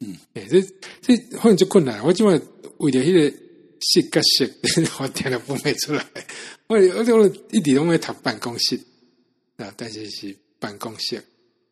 [0.00, 0.60] 嗯，诶，这
[1.00, 2.04] 这反正就困难。
[2.04, 2.30] 我即嘛
[2.78, 3.36] 为着迄个
[3.80, 4.52] 识甲识，
[5.00, 6.04] 我定来分袂出来。
[6.66, 8.80] 我我我一直拢在读办公室。
[9.58, 9.72] 啊！
[9.76, 11.22] 但是是办公室，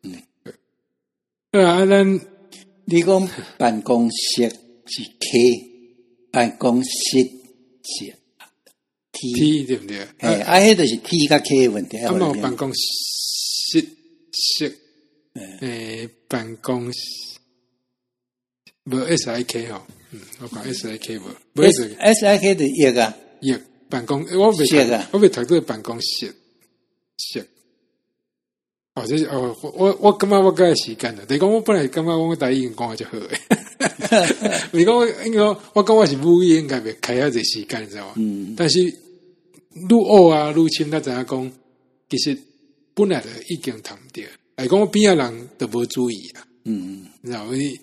[0.03, 0.15] 嗯，
[1.51, 2.19] 对啊，咱
[2.85, 4.43] 你讲办公室
[4.85, 6.89] 是 K，办公室
[7.83, 8.15] 是
[9.35, 9.99] T，对不对？
[10.19, 11.97] 哎，啊，迄个是 T 加 K 的问题。
[11.97, 13.85] 啊，冇办公室
[14.33, 14.77] 室，
[15.59, 16.99] 诶，办公室
[18.85, 19.81] 无 S I K 吼，
[20.11, 21.23] 嗯，我讲 S I K 无
[21.61, 23.55] ，S S I K 的一个一
[23.89, 24.75] 办公，我未读，
[25.11, 26.33] 我未读这个办公室
[27.17, 27.47] 室。
[28.93, 31.25] 哦，这是哦，我我我感觉我改时间了。
[31.25, 33.39] 等于讲我本来感觉我台语讲话就好诶。
[34.73, 35.41] 你讲我，应该
[35.73, 38.13] 我讲我是母语，应该袂开遐济时间，你知道吗？
[38.17, 38.53] 嗯。
[38.57, 38.79] 但是
[39.73, 41.51] 愈学啊愈深，咱知影讲，
[42.09, 42.37] 其实
[42.93, 44.23] 本来就已经通着。
[44.55, 46.47] 来讲我边仔人都无注意啊。
[46.65, 47.07] 嗯嗯。
[47.21, 47.79] 然后你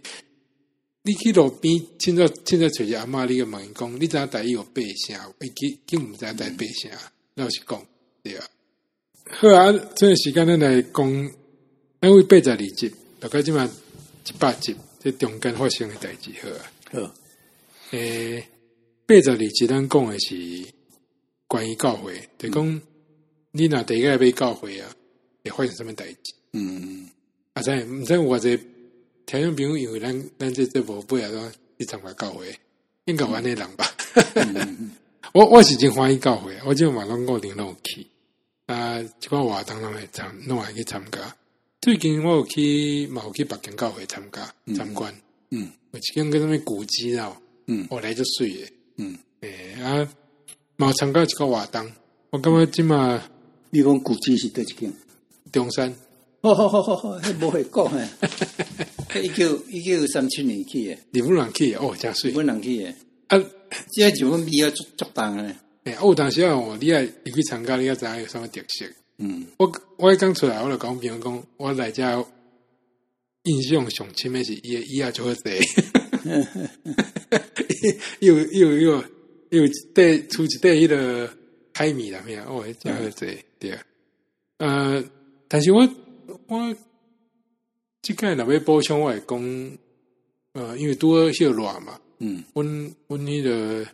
[1.02, 5.34] 你去路边，凊彩凊彩找一阿嬷，你个问伊讲，你知影台语有八声？
[5.40, 6.90] 伊记记毋知影台八声？
[7.34, 7.86] 老实讲，
[8.22, 8.46] 对啊。
[9.30, 11.10] 好啊，这段时间咱来讲，
[12.02, 14.76] 因为八十二集，大概即满一百集。
[15.00, 16.72] 这中间发生的代志，好啊。
[16.90, 17.14] 好，
[17.92, 18.48] 诶、欸，
[19.06, 20.34] 八十二集咱讲的是
[21.48, 22.80] 关于教会，就讲、嗯、
[23.50, 24.88] 你若第一个被教会啊，
[25.44, 26.34] 会发生什么代志？
[26.52, 27.08] 嗯，
[27.54, 28.56] 啊，在毋知我这
[29.26, 32.54] 听众朋友，因为咱咱这这无辈啊，去参加教会，
[33.06, 33.90] 应该安尼人吧？
[34.34, 34.92] 嗯、
[35.34, 38.06] 我我是真欢喜教会，我就马上固定拢去。
[38.66, 41.34] 啊，即个活动拢会参，拢会去参加。
[41.80, 45.14] 最近我有去，嘛有去北京教会参加参观，
[45.50, 50.06] 嗯，我去跟跟他们古迹啊，嗯，我来就水诶，嗯，诶啊，
[50.80, 51.90] 嘛有参加一个活动，
[52.30, 53.20] 我感觉即嘛，
[53.70, 54.92] 你讲古迹是对一间？
[55.50, 55.92] 中山，
[56.40, 58.08] 好好好好好，无会讲诶，
[59.20, 62.94] 一九一九三七年去诶，你不能去哦，真水，不能去诶，
[63.26, 63.36] 啊，
[63.90, 68.86] 现在就讲比较足足当诶，诶，我当时啊，你爱你去参加，你要知影有什么特色？
[69.18, 72.24] 嗯，我我一刚出来，我就讲朋友讲，我来家
[73.42, 75.58] 印象上深的是伊伊啊就好济，
[78.20, 79.04] 又又又
[79.50, 79.62] 又
[79.94, 81.30] 带出一带迄个
[81.74, 83.82] 海米啦，咩哦，真好济对啊。
[84.58, 85.04] 呃，
[85.46, 85.88] 但是我
[86.48, 86.76] 我
[88.02, 89.78] 即个若要补充，我会讲，
[90.52, 93.86] 呃，因为拄许热嘛，嗯，阮阮迄个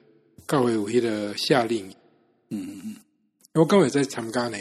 [0.46, 1.94] 教会有迄个夏令营，
[2.50, 2.96] 嗯嗯嗯，
[3.54, 4.58] 我刚会在参加呢。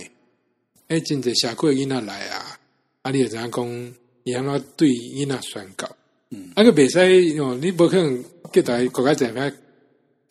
[0.90, 2.60] 诶，真济社区的囡仔来啊！
[3.04, 3.94] 啊，你会知影讲，
[4.26, 5.90] 伊安怎对囡仔宣告？
[6.30, 7.00] 嗯，啊，个袂使
[7.40, 9.54] 哦，你无可能叫大家国家在遐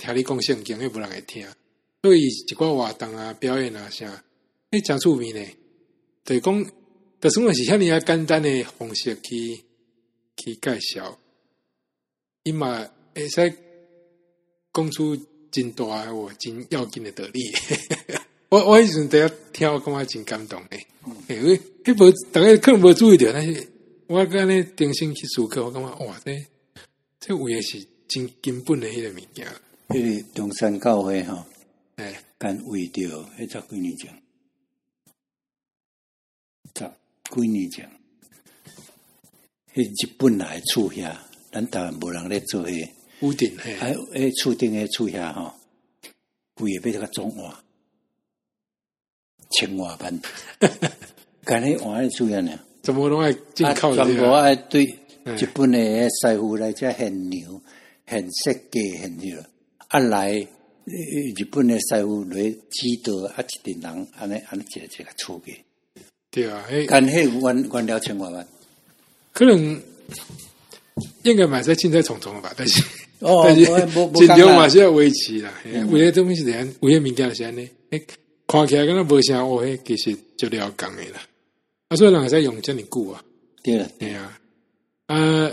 [0.02, 1.46] 听你讲圣经，又无人会听。
[2.02, 4.24] 所以一寡活动啊、表演啊啥，
[4.70, 5.46] 诶，真趣味呢。
[6.24, 6.64] 就是讲，
[7.20, 9.62] 就算是遐尔啊简单的方式去
[10.36, 11.16] 去介绍，
[12.42, 12.84] 伊嘛
[13.14, 13.54] 会使
[14.72, 15.16] 讲出
[15.52, 17.40] 真大话、真要紧诶道理。
[18.50, 20.86] 我我以前第一听，我感觉真感动诶，
[21.28, 23.68] 因为迄无大家可能无注意到，但是
[24.08, 26.36] 我刚才定心去思考，我感觉哇，这
[27.20, 29.46] 这有也是真根本诶迄个物件。
[29.92, 31.44] 迄个中山教会吼，
[31.96, 33.02] 诶，干为着
[33.38, 34.22] 迄十几年前，
[36.74, 36.90] 十
[37.34, 37.90] 几年前，
[39.74, 41.16] 迄日本来厝遐，
[41.50, 42.88] 咱台湾无人咧做迄
[43.20, 45.54] 屋顶，还有诶厝顶诶厝遐吼，
[46.54, 47.54] 规个被这个装潢。
[49.50, 50.20] 千外万，
[51.44, 52.58] 干你换嚟做样呢？
[52.82, 54.02] 怎么拢爱进口的？
[54.06, 54.82] 全部爱对
[55.24, 57.60] 日本诶师傅来遮现牛、
[58.06, 59.38] 现设计、现牛，
[59.92, 60.46] 啊来
[60.86, 65.54] 日本的师傅来指导啊，一群人安尼安尼一个一个厝嘅。
[66.30, 68.46] 对啊，干迄换换了千万万，
[69.32, 69.80] 可能
[71.24, 72.82] 应该买在青菜虫虫吧，但是
[73.18, 73.66] 哦， 但是
[74.14, 75.52] 尽量嘛是要维持啦。
[75.90, 77.68] 为了东西是安，为了物件是安尼。
[78.46, 81.20] 看起来敢若无啥哦，迄其实就了讲诶啦。
[81.88, 83.22] 啊，所以人会使用遮尔久啊。
[83.62, 84.38] 对了，对啊。
[85.06, 85.52] 啊，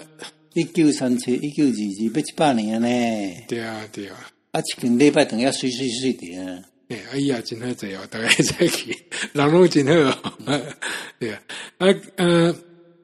[0.60, 2.88] 一九三七、一九二二，八七八年呢。
[3.48, 4.30] 对啊，对啊。
[4.52, 6.38] 啊，一个礼拜等下水水水的。
[6.38, 6.64] 啊，
[7.12, 8.98] 哎呀，真好济哦，大家再去，
[9.34, 10.62] 人拢真好哦。
[11.20, 11.42] 对啊，
[11.78, 12.56] 啊，呃，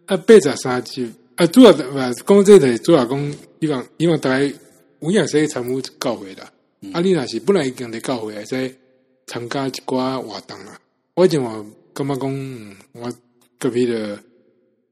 [0.08, 4.54] 啊，八十三集啊，主要话讲这个，主要讲希望希望大家
[5.00, 6.52] 有影使参与教会啦。
[6.94, 8.76] 啊，你若是本来已经伫教会，会使。
[9.28, 10.80] 参加一寡活动啊！
[11.16, 11.66] 我以前话
[11.96, 13.12] 感觉讲，我
[13.58, 14.22] 隔壁的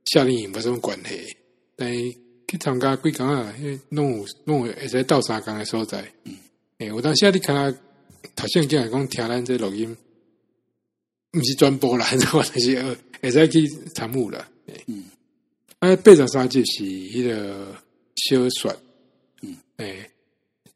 [0.05, 1.37] 夏令营无什么关系，
[1.75, 2.15] 但是
[2.53, 6.05] 去参加几工啊，因为拢有拢有会使斗相共诶所在。
[6.23, 6.37] 嗯，
[6.77, 7.75] 诶，有当时啊，你看啊，
[8.35, 9.97] 头先讲讲听咱这录音，
[11.33, 14.47] 毋是转播啦， 或者是会使去参悟啦。
[14.85, 15.05] 嗯，
[15.79, 17.75] 啊，八十三集是迄个
[18.15, 18.75] 小说。
[19.41, 20.09] 嗯，诶。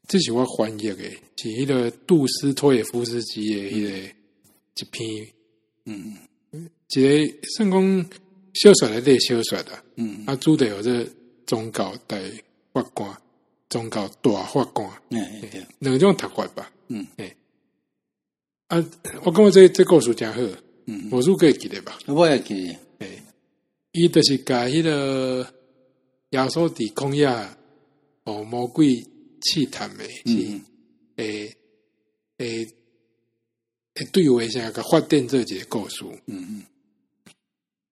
[0.08, 3.98] 这是我翻译诶，是迄个杜斯托耶夫斯基诶迄个
[4.74, 5.28] 一篇，
[5.84, 6.16] 嗯，
[6.94, 8.10] 一个算讲
[8.54, 11.06] 小说来对小说的，嗯，啊，主题有这
[11.48, 12.16] 宗教大
[12.72, 13.16] 法官，
[13.70, 15.18] 宗教大法官，嗯，
[15.80, 17.34] 两种读法吧，嗯，诶，
[18.68, 18.76] 啊，
[19.24, 20.40] 我感觉这这故事真好，
[20.84, 21.98] 嗯，魔术可以记得吧？
[22.06, 22.54] 我也记
[22.98, 23.22] 得，诶，
[23.92, 25.54] 伊著是甲迄个
[26.30, 27.26] 耶稣伫空野
[28.24, 29.04] 哦魔鬼。
[29.40, 30.60] 试探诶，是
[31.14, 31.56] 诶
[32.38, 32.66] 诶
[33.94, 36.64] 诶，对我一下个发电这节故事，嗯嗯。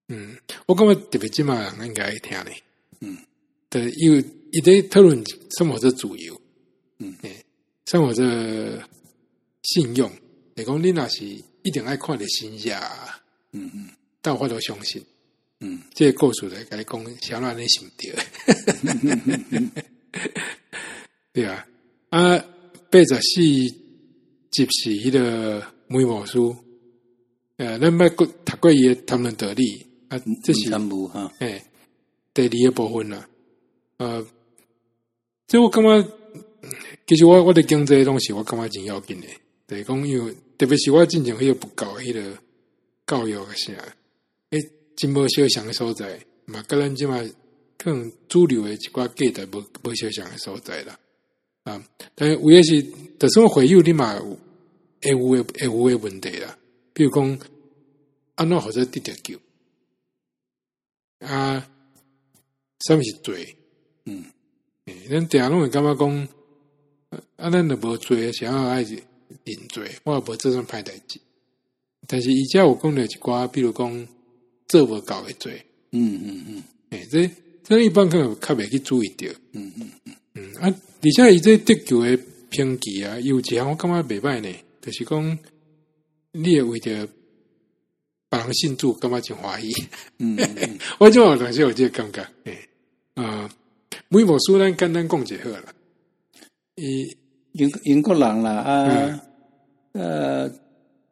[0.09, 2.61] 嗯，我感觉特别起码人应该爱听嘞，
[3.69, 5.21] 嗯，对，因为一堆讨论
[5.57, 6.41] 生活者自由，
[6.99, 7.43] 嗯，诶，
[7.85, 8.81] 生活者
[9.63, 10.09] 信用，
[10.55, 13.89] 你讲你那是一定爱看的心下，嗯嗯，
[14.21, 15.03] 但我都相信，
[15.59, 18.15] 嗯，这个故事来跟你讲，小让你信对，
[21.33, 21.67] 对啊，
[22.09, 22.37] 啊，
[22.89, 23.75] 八十四集
[24.51, 26.55] 是迄个梅莫书，
[27.57, 31.61] 呃，咱捌过读过伊个谈论道理，啊，这是哈，诶，
[32.33, 33.27] 第二个部分啦，
[33.97, 34.27] 呃。
[35.47, 36.09] 这我感觉，
[37.07, 39.27] 其实我我的经济东西，我感觉真要紧的。
[39.65, 42.37] 对，讲因为特别是我进前迄个不够迄个
[43.05, 43.71] 教育个啥，
[44.49, 44.59] 诶，
[44.97, 47.17] 真无相像的所在，嘛，跟咱即马
[47.77, 50.99] 可能主流的一寡价值无无相像的所在啦。
[51.63, 51.81] 啊，
[52.13, 52.83] 但是有些是，
[53.17, 54.37] 就算会有你嘛有
[55.01, 56.57] 会有会有会有问题啦。
[56.91, 57.39] 比如讲，
[58.35, 59.39] 安怎或者得着救
[61.19, 61.69] 啊，
[62.85, 63.56] 什么是对？
[64.07, 64.23] 嗯。
[65.09, 66.27] 咱定拢会感觉讲，
[67.35, 68.97] 啊，咱都无做，想要爱认
[69.67, 71.19] 罪，我也无做啥歹代志。
[72.07, 74.07] 但是伊遮有讲了一寡，比如讲
[74.69, 77.29] 做无够的罪，嗯嗯嗯，诶，这
[77.63, 80.53] 这一般可能较袂去注意着，嗯嗯嗯嗯。
[80.55, 82.17] 啊，而且伊这得救的
[82.49, 84.49] 评级啊，有一项我感觉袂歹呢，
[84.81, 85.39] 就是讲
[86.31, 87.05] 你会为着
[88.29, 89.73] 别人信主，感觉真欢喜。
[90.19, 92.69] 嗯，嗯 我就有当时有这个感觉，诶，
[93.15, 93.49] 啊。
[94.09, 95.63] 每部书咱简单讲就好了。
[96.75, 97.15] 伊
[97.53, 99.21] 英英国人啦啊，
[99.93, 100.51] 嗯、呃，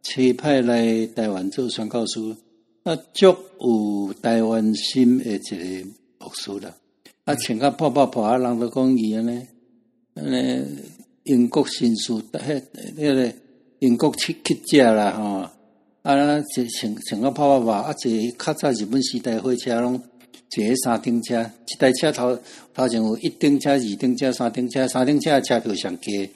[0.02, 2.36] 指派来台湾做宣教书，
[2.84, 6.76] 啊，足有台湾心的一个牧师啦。
[7.26, 9.48] 啊，穿甲破破破啊，人都讲伊安尼，
[10.14, 10.66] 安尼
[11.24, 12.62] 英国新书，迄
[12.98, 13.34] 迄个
[13.80, 15.50] 英国乞乞者啦吼，
[16.04, 20.02] 啊，即穿穿甲破破破啊，即较早日本时代火车拢。
[20.48, 22.38] 坐三顶车，一台车头
[22.76, 26.30] 头前有一顶车、二顶车、三顶车，三顶车的车票上低。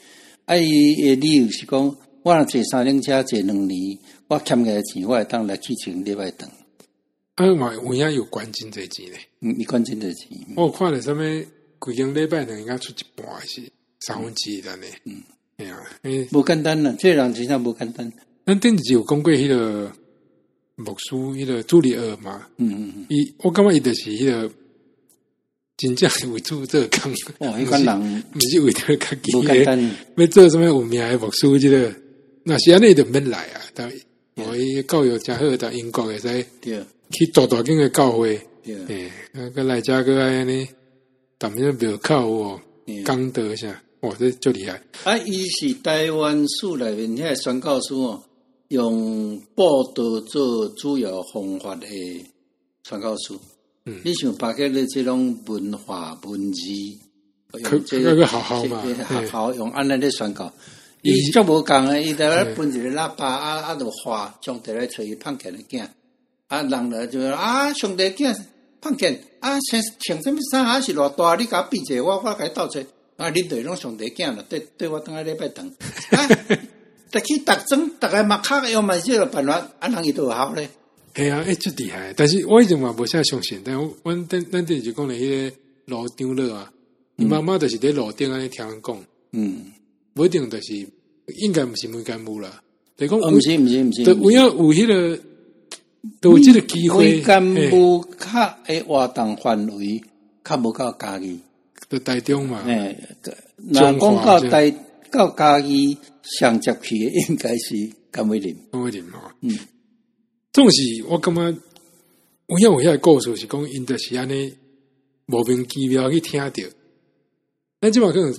[0.45, 6.49] 啊，伊诶理由是讲，我若坐三顶车坐两年，我欠个钱，我会当来去请礼拜堂。
[7.35, 9.19] 啊，嘛有影有关真济钱咧？
[9.41, 10.29] 嗯，伊关真济钱。
[10.55, 11.21] 我看了什么
[11.77, 13.61] 规间礼拜堂应该出一半是
[13.99, 14.85] 三分之一的呢？
[15.03, 15.21] 嗯，
[15.57, 18.11] 哎呀，诶，无简单啦，这人真正无简单。
[18.45, 19.91] 咱顶一有讲过迄个。
[20.81, 24.49] 牧师，迄个朱利尔嘛，嗯嗯嗯，伊我感觉伊著是迄个
[25.79, 29.65] 真正是为主做工，哦，一般人毋是为着家己诶，
[30.17, 31.91] 要做什么有名诶牧师，即个
[32.43, 33.61] 那是安尼就免来啊。
[33.73, 33.89] 但
[34.35, 36.45] 我伊教育诚好，到英国会使
[37.11, 40.67] 去大大间诶教会，诶，啊，个来遮个安尼，
[41.37, 42.61] 当面庙口哦，
[43.05, 44.81] 讲道啥，哇，这足厉害。
[45.05, 48.23] 啊，伊是台湾书内面遐宣教书哦。
[48.69, 51.87] 用报道做主要方法的
[52.83, 53.35] 传教书，
[53.85, 56.61] 嗯，你想把个的这种文化文字，
[57.59, 58.83] 用这个好好嘛，
[59.31, 60.51] 好好用安尼的宣告，
[61.01, 65.87] 伊足无共诶，伊在那分一个喇叭啊啊，就话上帝来找伊碰见的囝，
[66.47, 68.37] 啊，人了就啊，上帝囝
[68.81, 70.65] 碰见啊，穿穿什么衫？
[70.65, 72.83] 啊，是偌大，你甲我比者，我我甲伊斗者，
[73.17, 75.69] 啊，你对拢上帝囝了，对对我当下礼拜堂。
[77.11, 80.69] 得去特征，大概马卡要买这个办法，安人伊都好咧。
[81.15, 82.13] 系啊，诶，真厉害！
[82.15, 85.55] 但是我以前嘛无啥相信，但我我等等阵就讲了，迄个
[85.85, 86.71] 路张了啊，
[87.17, 89.65] 伊妈妈就是伫路顶安尼听人讲，嗯，
[90.13, 90.73] 不一定就是
[91.37, 92.61] 应该毋是每间屋啦。
[92.97, 95.19] 就讲毋是毋是毋是，就有影有迄个，
[96.21, 97.15] 都有即个机会。
[97.15, 100.01] 每间屋较诶活动范围
[100.43, 101.39] 较无够家己，
[101.89, 102.63] 就台中嘛。
[102.65, 102.97] 诶，
[103.55, 104.69] 那讲到台
[105.11, 105.97] 到家己。
[106.37, 109.33] 上接去应该是甘伟林，甘伟林嘛。
[109.41, 109.57] 嗯，
[110.59, 111.41] 总是我感觉，
[112.47, 114.53] 有影有影诶故事是讲，因着是安尼
[115.25, 116.69] 莫名其妙去听着，
[117.79, 118.33] 咱即嘛可能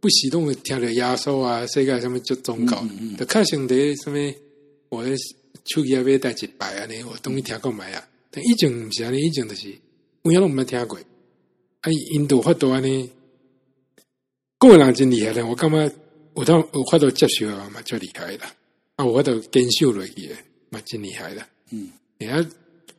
[0.00, 2.82] 不时拢会听着耶稣啊，世界什么做宗教，
[3.18, 4.34] 就较像伫什么
[4.88, 5.14] 我咧
[5.66, 8.08] 手机啊买带一摆安尼，我当伊听过买啊。
[8.30, 9.68] 但以前毋是安尼，以前就是
[10.22, 10.98] 我遐拢毋捌听过。
[10.98, 13.10] 啊，印度法度安尼，
[14.58, 15.94] 个人真厉害咧，我感觉。
[16.36, 18.52] 有通有法度接受啊，嘛就厉害啦！
[18.96, 20.34] 啊，有法度坚守落去，
[20.74, 21.46] 嘛真厉害啦。
[21.70, 21.88] 嗯，
[22.28, 22.44] 啊，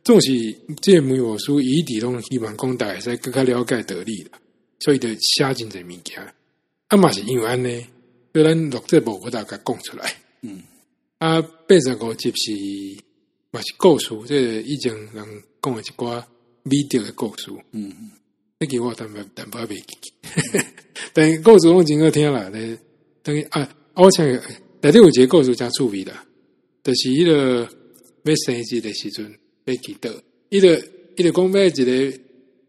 [0.02, 0.32] 总是
[0.80, 4.38] 这每部书伊伫拢希望讲大家使更加了解道理啦，
[4.80, 6.20] 所以就写真侪物件。
[6.88, 7.84] 啊嘛是因为安尼，
[8.32, 10.14] 所以咱录这部我大家讲出来。
[10.42, 10.62] 嗯，
[11.18, 13.02] 啊，八十五集是
[13.50, 16.22] 嘛是故事，这个、以前人讲诶一寡
[16.62, 17.50] 美德的故事。
[17.72, 18.10] 嗯嗯，
[18.58, 20.12] 那个我淡薄淡薄袂记，
[21.12, 22.50] 但故事拢真好听啦。
[23.22, 24.24] 等于啊，我想
[24.80, 26.14] 内底有一个故事真趣味的，
[26.86, 27.68] 就是迄个
[28.22, 29.28] 要生日的时阵
[29.64, 30.08] 要祈祷，
[30.50, 30.80] 伊个
[31.16, 32.18] 伊个讲要一个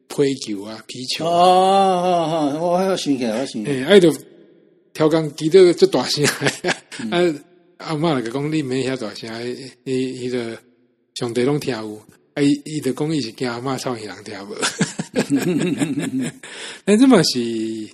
[0.08, 1.24] 皮球啊，皮球。
[1.24, 3.84] 哦哦哦，我还要想起来，我想起来。
[3.84, 4.12] 哎，爱着
[4.92, 6.26] 调工机都这大声，
[7.12, 7.22] 啊
[7.78, 9.30] 阿嬷来讲，你免遐大声，
[9.84, 10.58] 伊迄个
[11.14, 12.02] 上帝拢听有，
[12.34, 14.56] 啊伊伊着讲伊是惊阿嬷吵伊人听无。
[16.84, 17.94] 但这嘛是祈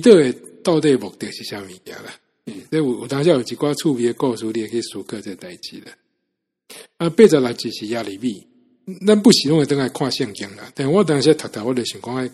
[0.00, 0.32] 祷的
[0.64, 2.14] 到底目的是啥物件啦？
[2.44, 5.92] 所以有有当下有一寡趣味诶故事，你也可以思考这代志啦。
[6.96, 8.46] 啊，八十六集是亚利米，
[9.06, 10.72] 咱不时拢会倒来看圣经啦。
[10.74, 12.28] 但我当时读读，我就想讲爱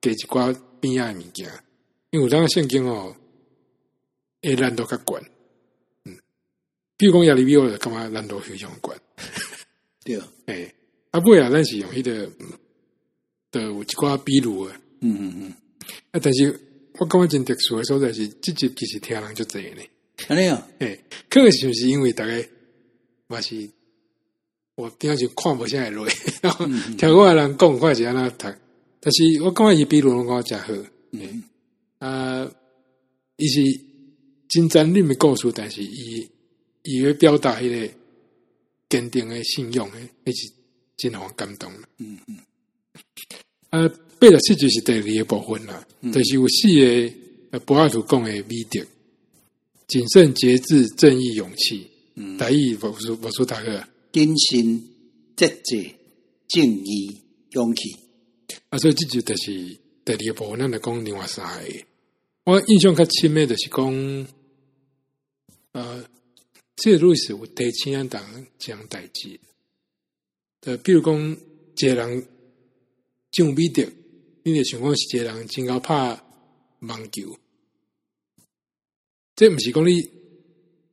[0.00, 1.48] 加一寡边仔的物件，
[2.10, 3.14] 因为有当圣经哦，
[4.42, 5.30] 诶难度较悬。
[6.04, 6.16] 嗯，
[6.96, 8.94] 比如讲亚利米，我就感觉难度非常悬。
[10.04, 10.16] 对，
[10.46, 10.74] 诶、欸，
[11.10, 12.32] 啊，不啊，咱是用迄、那个，
[13.52, 14.74] 的有一寡比如诶。
[15.00, 15.54] 嗯嗯嗯。
[16.10, 16.58] 啊，但是
[16.98, 19.82] 我感觉真特殊诶所在是，这集其实听人就侪呢。
[20.28, 20.68] 安尼啊？
[20.80, 20.98] 诶，
[21.30, 22.46] 可能是不是因为大概？
[23.28, 23.68] 嘛是，
[24.74, 26.06] 我顶下就看无啥会落，
[26.42, 26.66] 然后
[26.98, 28.46] 听我人讲，看是安那读。
[29.00, 30.72] 但是我感觉伊比如拢讲诚好，
[31.12, 31.44] 嗯
[31.98, 32.50] 啊，
[33.36, 33.60] 伊是
[34.48, 36.28] 真真理的故事，但是伊
[36.82, 37.94] 伊会表达迄个
[38.88, 40.50] 坚定的信用，诶，是
[40.96, 41.72] 真互感动。
[41.98, 42.38] 嗯嗯。
[43.70, 43.88] 啊，
[44.18, 46.68] 八十七就是第二个部分啦，嗯、就是有四
[47.50, 48.84] 个柏拉图讲的美德：
[49.86, 51.90] 谨慎、节制、正义、勇气。
[52.36, 54.82] 大意无说无说大哥，谨慎、
[55.36, 55.88] 节制、
[56.48, 57.16] 正义、
[57.50, 57.94] 勇气。
[58.70, 59.52] 啊，所以这就就是
[60.04, 61.72] 第二个部分，咱来讲另外三个。
[62.42, 64.26] 我印象较深的，就是讲，
[65.70, 66.04] 呃，
[66.74, 69.38] 这个路是有提醒咱当这样代志。
[70.62, 71.36] 呃，比如讲，
[71.76, 72.26] 一个人
[73.32, 73.82] 上美德，
[74.42, 76.20] 你就想讲是一个人真够拍
[76.80, 77.38] 网球，
[79.36, 80.18] 这毋是讲你。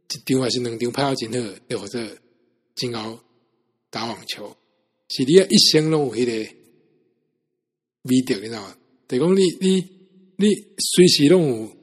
[0.08, 2.18] 一场还是两场拍到真好，又或者
[2.76, 3.20] 真好
[3.90, 4.56] 打网球，
[5.10, 6.56] 是你一生拢有迄个
[8.04, 8.78] 美德，你知道吗？
[9.08, 9.90] 等于讲你你
[10.38, 11.78] 你随时拢有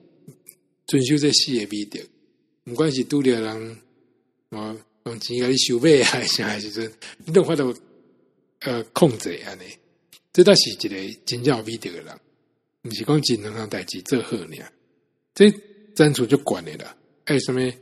[0.87, 2.01] 遵守这四个美德，
[2.67, 3.83] 毋管是拄着人
[4.51, 6.91] 啊用钱甲你收买还是啥时阵，
[7.27, 7.75] 你都法度
[8.61, 9.65] 呃控制安尼。
[10.33, 12.18] 这倒是一个真正有美德的人，
[12.85, 14.57] 毋是讲真能让代志做好呢。
[15.35, 15.53] 这
[15.95, 17.72] 真处就管你了，还有什么？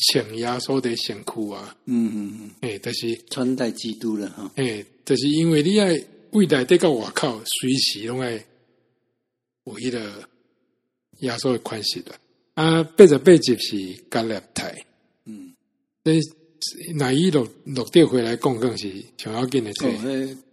[0.00, 5.86] 请压缩的险苦啊，嗯嗯嗯，哎、欸，但是穿戴基督了哈，哎、欸，就是因为你要
[6.30, 8.34] 未来得到外口，随时拢爱
[9.64, 10.22] 有迄个
[11.22, 12.14] 压缩的款式的
[12.54, 12.80] 啊。
[12.84, 14.72] 八十八集是加勒台，
[15.24, 15.52] 嗯，
[16.04, 16.12] 那
[16.94, 19.88] 那一落落地回来讲更是想要紧的这，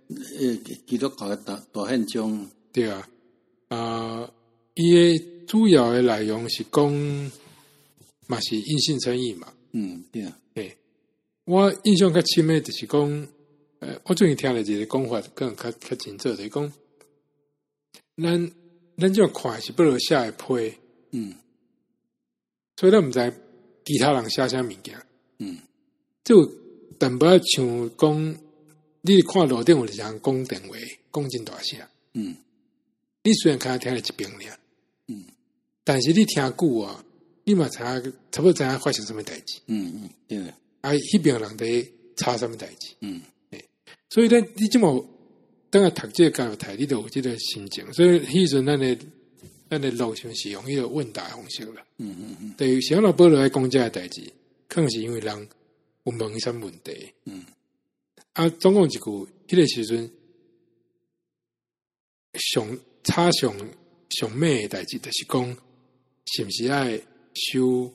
[0.10, 3.10] 呃呃，基督教的大大宪章，对啊，
[3.70, 4.32] 啊，
[4.76, 7.32] 伊个主要的内容是讲。
[8.28, 10.76] 嘛是因信称义嘛，嗯，对啊，诶，
[11.43, 13.28] 我印象较深的就是讲，
[13.78, 16.74] 呃，我最近听了一个讲法，更较较清楚，就是讲，
[18.18, 18.51] 咱
[18.97, 20.74] 咱这样看是不如下一批，
[21.12, 21.36] 嗯，
[22.78, 23.34] 所以咱毋知
[23.86, 24.99] 其他人写啥物件，
[25.38, 25.60] 嗯，
[26.24, 26.51] 就
[26.97, 28.36] 但不要像讲，
[29.08, 30.76] 你看路顶有人讲电话，
[31.14, 31.80] 讲真大声，
[32.14, 32.36] 嗯，
[33.24, 34.58] 你虽然看听了一遍了，
[35.08, 35.26] 嗯，
[35.84, 37.03] 但是你听久啊。
[37.47, 39.60] 你嘛知影差不多知影发生什么代志？
[39.68, 40.39] 嗯嗯，对。
[40.82, 42.95] 啊，迄边人在吵什么代志？
[43.01, 43.64] 嗯，对，
[44.10, 45.08] 所以呢，你即么
[45.70, 47.86] 等下读这个教育台，你都有这个心情。
[47.93, 48.97] 所以迄阵咱的
[49.70, 51.86] 咱的路上是用迄个问答方式了。
[51.99, 52.53] 嗯嗯嗯。
[52.58, 54.24] 对，想老保罗来讲这个代志，
[54.68, 55.47] 可能是因为人
[56.06, 57.14] 有问什么问题。
[57.26, 57.43] 嗯。
[58.36, 59.00] 啊，总共一句，
[59.48, 60.10] 迄个时阵
[62.34, 63.54] 上差上
[64.12, 65.58] 上咩诶代志，就是讲
[66.28, 67.02] 是毋是爱。
[67.38, 67.94] 修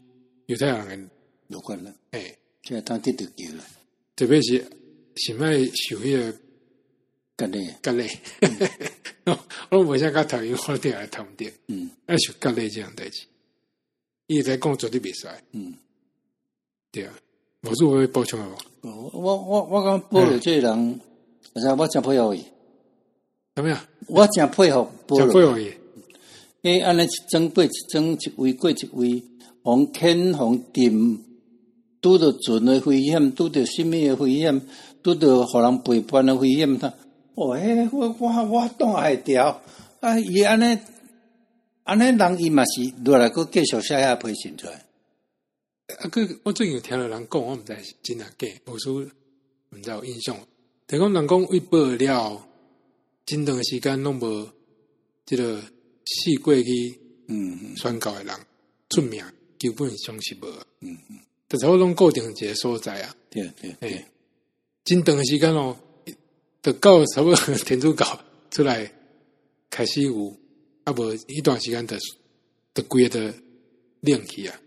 [0.49, 1.11] 犹太人的
[1.49, 3.65] 有关了，哎，现在当地都有了，
[4.15, 4.59] 特别是
[5.17, 6.39] 是爱修迄个
[7.35, 8.07] 割礼，割礼，
[9.71, 13.23] 我我现在讲头晕我点来听唔到，嗯，爱修割礼这样代志，
[14.27, 15.75] 伊在讲绝对袂使，嗯，
[16.93, 17.19] 对啊，
[17.63, 18.47] 我是我会补充的，
[18.83, 21.01] 我我我讲保罗这个人，
[21.53, 22.43] 我我真佩服伊，
[23.55, 23.79] 怎么样？
[24.07, 25.71] 我真佩服保罗，真佩服伊，
[26.63, 29.23] 诶，安尼一整过一整一位过一位。
[29.63, 31.23] 红天红顶，
[32.01, 34.59] 拄着船的危险，拄着什么的危险，
[35.03, 36.89] 拄着互人背叛的危险，他，
[37.35, 39.61] 哦，嘿，我我我当会调，
[40.01, 40.79] 啊，伊安尼，
[41.85, 44.83] 安尼人伊嘛是落来搁继续写下批信出来。
[45.99, 50.37] 啊，个我最近有听了人讲，我毋知是真啊假，无输毋知有印象。
[50.87, 52.49] 听讲人讲为报了，
[53.27, 54.49] 真长时间拢无，
[55.27, 58.35] 即个四过去，嗯，宣告诶人
[58.91, 59.25] 出名。
[59.59, 60.47] 基本上是无，
[60.81, 64.05] 嗯嗯，但是我拢固定一个所在啊，对对对，
[64.85, 65.77] 真长的时间哦，
[66.63, 67.37] 就到差不多
[67.67, 68.91] 天主教出来
[69.69, 70.35] 开始有，
[70.85, 71.99] 啊无一段时间的
[72.73, 73.35] 的规的
[74.01, 74.59] 亮起啊，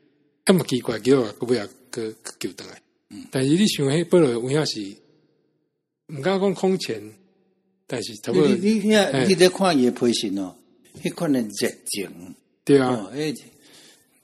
[0.46, 4.80] 咁么奇怪叫啊，个尾啊个叫倒来，嗯，但是你想迄保罗有影是，
[6.10, 7.02] 毋敢讲空前，
[7.88, 8.48] 但是差不多。
[8.48, 10.56] 你你遐你在看伊诶批信哦，
[11.02, 12.36] 迄款诶热情，
[12.66, 13.34] 对啊，诶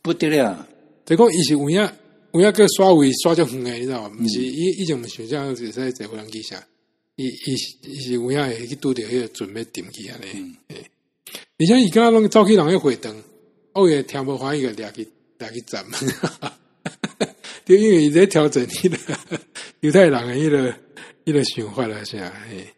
[0.01, 0.67] 不得了，
[1.05, 1.89] 这讲伊是有影
[2.33, 4.17] 有影个刷位刷足远诶，你知道吗？
[4.21, 6.65] 毋是伊伊种想象是在在无人记下。
[7.15, 10.33] 伊伊是伊是有影会去拄着迄个准备点起安尼，诶、
[10.69, 10.77] 嗯，
[11.59, 13.13] 而且伊刚刚拢走去人迄会堂，
[13.73, 15.05] 我也听无欢喜个掠去
[15.39, 15.83] 掠去斩，
[17.65, 18.97] 就因为伊在调整迄个
[19.81, 20.75] 犹太人诶迄个
[21.25, 22.17] 迄个想法啦，啥
[22.49, 22.73] 诶，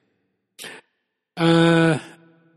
[1.35, 2.01] 啊，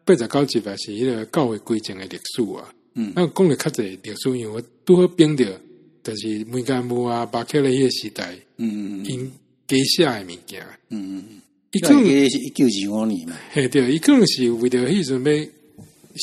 [0.05, 5.61] 八十九集也是迄个教会规正诶历史啊，嗯，那讲了较侪历史，因为我拄好编着，
[6.03, 9.33] 就是梅干木啊，巴克勒迄个时代，嗯嗯，因
[9.67, 11.41] 记写诶物件，嗯嗯。
[11.73, 15.47] 伊可能是一九二五年嘛，嘿对，伊可能是为着迄阵要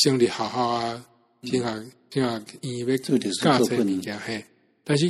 [0.02, 1.06] 成立学校啊，
[1.42, 4.46] 听下听下医院要教这物件嘿。
[4.84, 5.08] 但是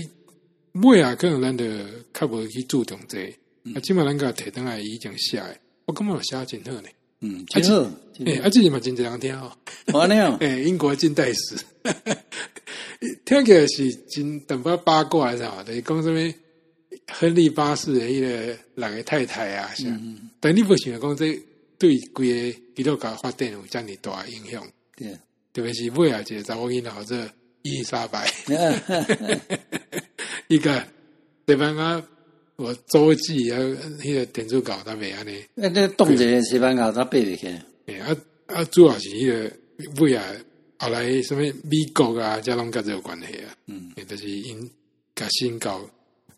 [0.73, 1.65] 尾啊，可能咱着
[2.13, 3.27] 较无去注重这，
[3.75, 6.87] 啊，起码咱个提灯来已经写诶，我感觉写真好呢。
[7.19, 7.91] 嗯，真好。
[8.25, 9.51] 诶，啊，这嘛真侪人听哦。
[9.87, 11.55] 安尼哦，诶， 英国近代史，
[13.25, 15.63] 听起来是真淡薄八卦，是嘛？
[15.63, 16.33] 就是讲什么？
[17.07, 21.37] 亨利八世的迄个两个太太啊，是，嗯、但你不想讲这
[21.77, 24.65] 对规个基督教发展有这么大影响？
[24.95, 25.17] 对，
[25.53, 27.29] 特别是尾啊，一个查某囡仔或者
[27.63, 28.27] 伊丽莎白，
[30.47, 30.83] 一个
[31.45, 32.03] 对方啊，
[32.55, 33.59] 我周记啊，
[33.99, 38.15] 迄个天主教他袂安尼，那那动静西班牙他背袂啊
[38.47, 39.51] 啊，主要是迄个
[40.01, 40.23] 尾啊，
[40.79, 44.69] 后来什么美国啊，加拢甲这有关系啊，嗯，就是因
[45.15, 45.81] 甲新教。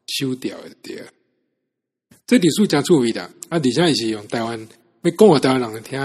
[0.05, 1.01] 收掉的对，
[2.27, 3.31] 这历史真趣味的啊！
[3.51, 4.59] 而且伊是用台湾
[5.01, 5.97] 要讲互台湾人听，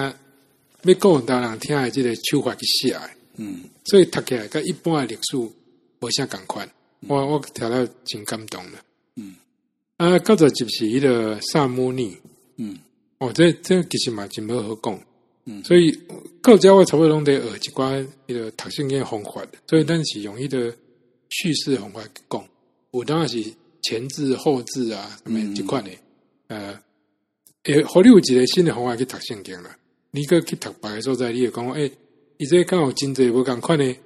[0.82, 6.70] 要讲互台湾人听的这个手法去写的，嗯，所以读起来跟一般的历史无啥共款。
[7.06, 8.78] 我我听了真感动了，
[9.16, 9.36] 嗯。
[9.96, 12.16] 啊，刚才就是迄个萨摩尼，
[12.56, 12.78] 嗯，
[13.18, 15.00] 哦，这这其实嘛真无好讲，
[15.46, 15.90] 嗯，所以
[16.40, 20.76] 各家我差不多拢得学一寡迄个读圣经方法，所以咱是用迄个
[21.30, 22.48] 叙事方法去讲，
[22.92, 23.44] 有当然是。
[23.80, 25.90] 前置后置啊，什么这款的，
[26.48, 26.78] 呃，
[27.62, 29.70] 诶，好，你有一个新的方法去读圣经了。
[30.10, 31.92] 你搁去读别个所在，你会讲，诶、欸，
[32.38, 33.98] 伊这刚好真济无共款诶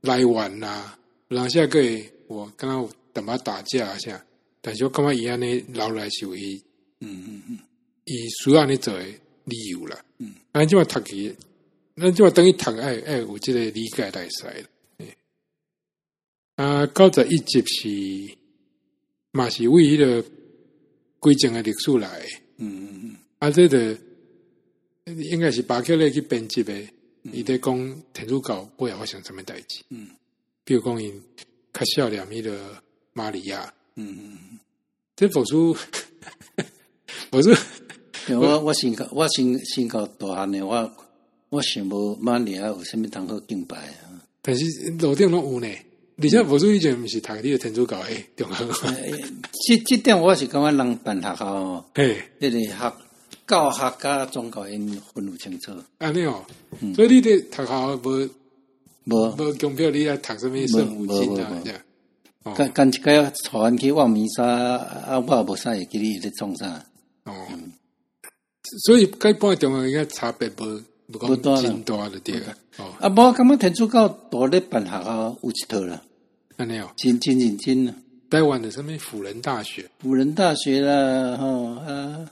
[0.00, 1.80] 来源啦，然后个
[2.28, 4.24] 我刚刚有淡薄打架啊，啥，
[4.60, 6.62] 但是我感觉伊安尼留来是为伊，
[7.00, 7.58] 嗯嗯嗯，
[8.04, 11.34] 伊需要安尼做诶理由啦，嗯，咱即话读起，
[11.96, 14.68] 咱即话等于读，爱爱，有即个理解来使了，
[16.56, 18.36] 啊，九十一集是。
[19.32, 20.24] 嘛是为迄个
[21.18, 22.24] 规整诶历史来，
[22.56, 23.94] 嗯嗯嗯，啊，这个
[25.06, 26.74] 应该是巴克勒去编辑的，
[27.32, 30.08] 伊在讲天主教不会发生什么代志，嗯，
[30.64, 31.12] 比如讲伊
[31.72, 32.58] 较少念迄个
[33.12, 34.58] 玛利亚，嗯嗯嗯，
[35.14, 35.76] 这佛书，
[37.30, 37.56] 我说，
[38.30, 40.92] 我我信我信信教大汉的，我
[41.50, 44.64] 我想无玛利亚有啥物通好敬拜啊，但是
[44.98, 45.68] 路顶拢有呢。
[46.18, 48.64] 而且佛祖以前毋是读迄个天主教诶， 中学。
[49.68, 52.96] 这这点我是感觉人办学校哦，诶，这个学
[53.46, 55.72] 教学甲宗教因分不清楚。
[55.98, 56.44] 安尼哦，
[56.94, 58.28] 所以你的学校无
[59.04, 62.54] 无无强迫你来读什么圣母经啊？
[62.56, 66.84] 干干一个要传去望弥撒啊，我无啥会记你在创啥。
[67.24, 67.32] 哦，
[68.84, 70.82] 所以该半中学应该差别无。
[71.08, 72.56] 不多了，多了对啊。
[72.78, 76.02] 哦，啊，无，感觉天主教多咧办学校有一套啦。
[76.56, 77.94] 安尼哦，真真认真啦。
[78.28, 79.88] 台湾的什么辅仁大学？
[80.00, 82.28] 辅仁大学啦，吼啊，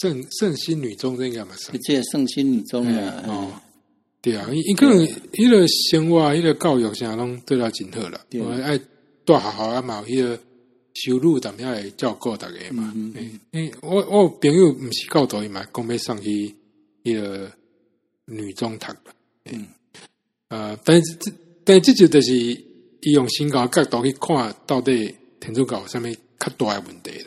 [0.00, 1.72] 圣圣心女中这个嘛是？
[1.78, 3.52] 这圣心女中啊，哦，
[4.20, 8.20] 对啊，伊伊可能伊个生活、伊个教育啥拢做了真好了。
[8.32, 8.78] 我爱
[9.24, 10.38] 大学校啊嘛，伊个
[10.94, 12.94] 收入怎么样来照顾大家嘛？
[13.52, 16.54] 诶，我我朋友毋是教导伊嘛，讲要上去
[17.02, 17.50] 伊个。
[18.30, 18.92] 女中读，
[19.46, 19.66] 嗯，
[20.48, 21.32] 呃，但是这
[21.64, 27.24] 但这就就是伊用新教角度去看，到底天主教上面较大的问题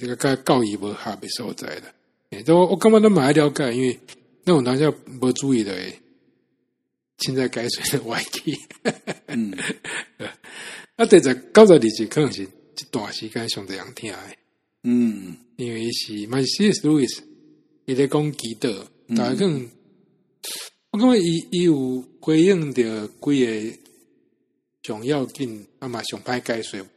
[0.00, 3.98] 这个跟教义无合的所在的，我我感觉都蛮了解，因为
[4.44, 5.74] 那种当下无注意的，
[7.18, 8.56] 现在改水的歪题，
[9.26, 9.56] 嗯，
[10.96, 14.18] 啊，对着九十二集可能是一段时间上这样听的，
[14.82, 17.22] 嗯，因为是马西斯路易斯，
[17.86, 18.68] 伊在讲基督，
[19.16, 19.68] 大家可能。
[20.90, 23.78] 我感觉伊伊有回应着规个
[24.80, 26.88] 重要紧，啊嘛上歹解说对，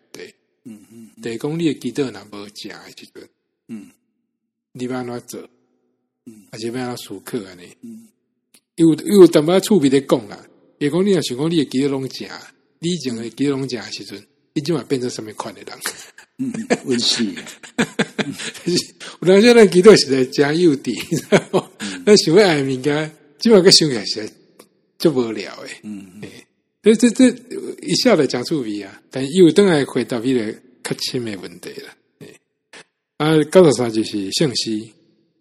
[0.64, 3.30] 嗯嗯，第讲你诶基督若无正诶时阵，
[3.68, 3.90] 嗯，
[4.74, 5.50] 你要安怎做？
[6.52, 7.76] 而且要熟客安尼，
[8.76, 10.40] 有有淡薄趣味的讲啦。
[10.78, 12.28] 也讲你若想讲你的肌肉拢食，
[12.80, 15.80] 你以前的肌肉拢食诶时阵，你今晚变成什么款的人？
[16.38, 16.52] 嗯，
[16.86, 17.36] 温馨。
[19.22, 20.94] 有当时咱肌肉实在真幼稚，
[22.06, 24.34] 咱想要爱物件，今晚个想起来实在
[24.98, 25.80] 就无聊诶。
[25.84, 26.41] 嗯，诶，
[26.82, 27.30] 这这这
[27.82, 30.52] 一下子讲出味啊，但又等来回答比较
[30.84, 31.96] 较深的问题了。
[33.18, 34.94] 啊，九十三就是信息，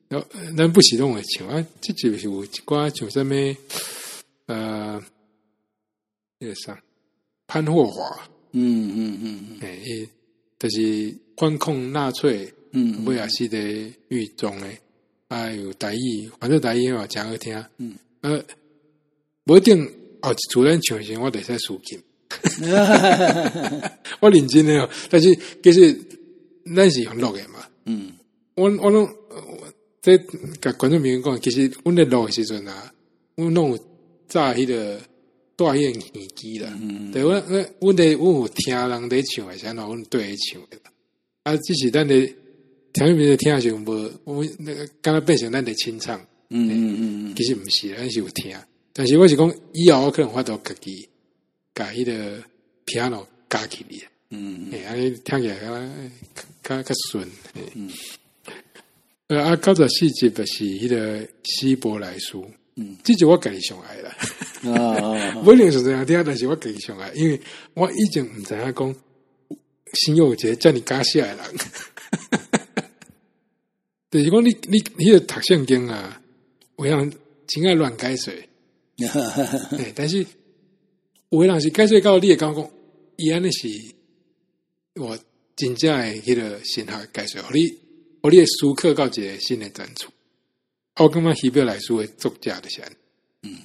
[0.08, 0.26] 然后
[0.56, 3.34] 咱不是拢会唱啊，这就是有一寡像什么
[4.46, 5.02] 呃。
[6.42, 6.82] 那个啥，
[7.46, 8.02] 潘霍华，
[8.52, 10.08] 嗯嗯嗯嗯，诶，
[10.58, 13.58] 就是管控纳粹，嗯，威尔西的
[14.08, 14.80] 狱中诶，
[15.28, 18.42] 啊有台语，反正台语嘛诚好听，嗯，呃，
[19.44, 19.86] 不一定
[20.22, 22.00] 哦，主人唱时我得在输紧，
[24.20, 25.98] 我认真的哦，但是其实
[26.74, 28.12] 咱是用录的嘛，嗯，
[28.54, 29.08] 我我拢
[30.00, 30.16] 在
[30.60, 32.92] 甲观众朋友讲，其实阮在录的时阵啊，
[33.36, 33.78] 我拢有
[34.28, 35.00] 炸迄个。
[35.60, 40.78] 大雁耳机啦，嗯、对，我我我得我有听人在唱，还是哪阮对唱的。
[41.42, 42.14] 啊，只是咱的
[42.94, 46.18] 听众朋友听就无，我那个刚刚变成咱的清唱，
[46.48, 48.56] 嗯嗯嗯，其实不是，咱是有听，
[49.00, 51.08] 但是我是讲以后我可能发到家己，
[51.72, 52.38] 把迄个
[52.84, 53.96] piano 加起来，
[54.28, 55.56] 嗯嗯，安尼听起来
[56.62, 57.26] 较较顺，
[57.74, 57.90] 嗯，
[59.28, 62.46] 呃啊，九十四集就是迄个希伯来书。
[62.74, 64.14] 嗯，这就我家己上爱啦。
[64.70, 67.40] 啊，不一定是这样听，但是我家己上爱，因为
[67.72, 68.94] 我以前唔知影讲，
[69.94, 71.44] 新有一个叫你加下来人，
[74.12, 76.20] 就是讲你你你个读圣经啊，
[76.76, 77.10] 有人
[77.46, 78.14] 真爱乱解
[79.76, 80.26] 说，但是
[81.30, 82.70] 有人是解说到你也讲讲，
[83.16, 83.68] 伊安尼是
[84.94, 85.18] 我
[85.56, 87.68] 真正诶迄个神学解说，互你
[88.22, 90.10] 互你的书课到一个新的展出。
[90.96, 92.82] 我感觉希伯来书诶作家的是，
[93.42, 93.56] 嗯，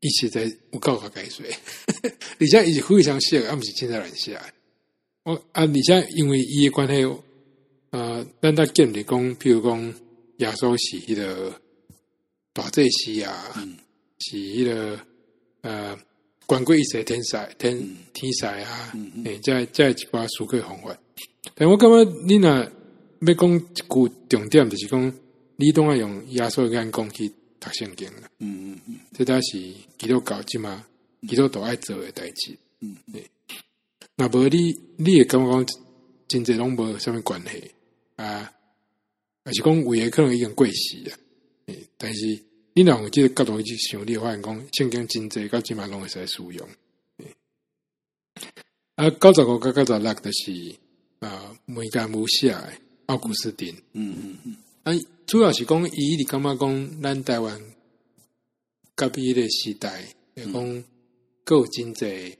[0.00, 1.44] 伊实在有够好解说，
[2.40, 4.38] 而且伊是非常写，而不是现在乱写。
[5.24, 7.04] 我啊，而且因为伊诶关系，
[7.90, 9.94] 呃，咱他见的讲，譬如讲
[10.38, 11.60] 耶稣是迄个
[12.54, 13.76] 大祭司啊，嗯、
[14.20, 15.00] 是迄、那个
[15.62, 15.98] 呃，
[16.46, 18.92] 官贵一些天才天、嗯、天才啊，
[19.24, 20.96] 诶，再再一寡书可以方法。
[21.54, 25.12] 但我感觉你若要讲一句重点，就是讲。
[25.60, 29.58] 你拢爱用压缩眼光去读圣经了，嗯嗯嗯，这都是
[29.98, 30.86] 基督教即嘛，
[31.26, 33.26] 基督徒爱做的代志，嗯，对。
[34.14, 35.66] 那无你，你也感觉讲
[36.28, 37.72] 真济拢无啥物关系
[38.14, 38.52] 啊？
[39.44, 41.18] 还是讲有诶可能已经过时啊？
[41.96, 42.40] 但是
[42.78, 46.68] 你若用即个角度去想，你会发现讲圣经真济到即嘛拢会使使用。
[48.94, 50.76] 啊，九十五到九十六就是
[51.18, 52.72] 啊，梅干姆下
[53.06, 55.04] 奥古斯丁，嗯嗯嗯，啊。
[55.26, 57.60] 主要是讲，伊一直感觉讲，咱台湾
[58.94, 60.04] 隔壁个时代，
[60.36, 60.84] 会讲
[61.42, 62.38] 各有真济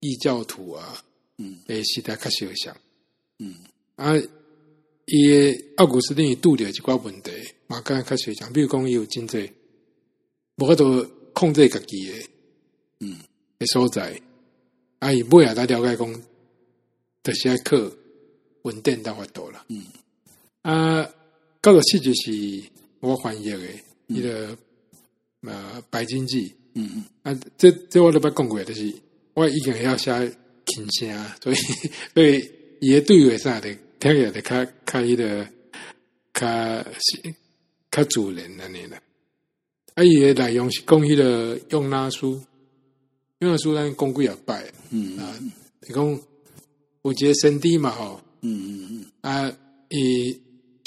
[0.00, 1.04] 异教徒啊，
[1.36, 2.74] 嗯，诶时代较相像，
[3.40, 3.56] 嗯，
[3.96, 4.14] 啊，
[5.04, 7.30] 伊个奥古斯丁伊拄着一寡问题，
[7.66, 9.52] 嘛，敢较相像，比如讲伊有真济
[10.56, 12.26] 无法度控制家己诶，
[13.00, 13.18] 嗯，
[13.58, 14.20] 诶所在，
[14.98, 16.22] 啊，伊尾仔才了解讲，
[17.22, 17.76] 就是爱靠
[18.62, 19.84] 稳定当法度啦，嗯，
[20.62, 21.10] 啊。
[21.62, 22.62] 九十四就是
[23.00, 23.58] 我翻译的，
[24.08, 24.54] 伊个
[25.40, 28.92] 呃白金记，嗯嗯，啊，这这我都捌讲过，就是
[29.32, 30.12] 我已经要写
[30.66, 31.56] 琴声，所以
[32.12, 32.50] 所以
[32.82, 35.48] 伊诶对话啥的，听起来的较较伊个
[36.34, 36.46] 较
[37.94, 39.00] 较自然安尼啦。
[39.94, 42.40] 啊，伊诶内容是讲迄个用拉书，
[43.38, 45.38] 用拉书咱讲几啊摆，嗯啊，
[45.86, 46.04] 是讲
[47.02, 49.56] 有一个先知嘛吼，嗯嗯嗯，啊
[49.88, 50.40] 伊。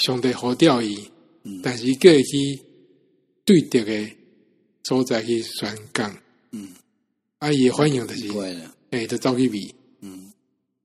[0.06, 0.96] 上帝好钓伊，
[1.60, 2.62] 但是伊叫伊去
[3.44, 4.10] 对敌个
[4.84, 6.16] 所在去宣讲，
[6.52, 6.68] 嗯，
[7.38, 8.28] 啊，伊欢迎就是，
[8.90, 10.32] 诶，就走去比，嗯，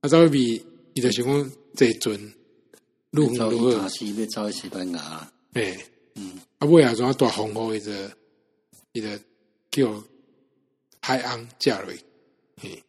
[0.02, 0.66] 啊，走去比，
[0.96, 2.34] 伊就想讲坐船，
[3.12, 3.88] 路很如何？
[3.88, 5.78] 是要走去西班牙，诶，
[6.16, 8.12] 嗯，啊，尾啊，种大风雨，伊个
[8.94, 9.20] 伊个
[9.72, 10.04] 叫
[11.02, 11.98] 海安加瑞，
[12.62, 12.84] 嘿，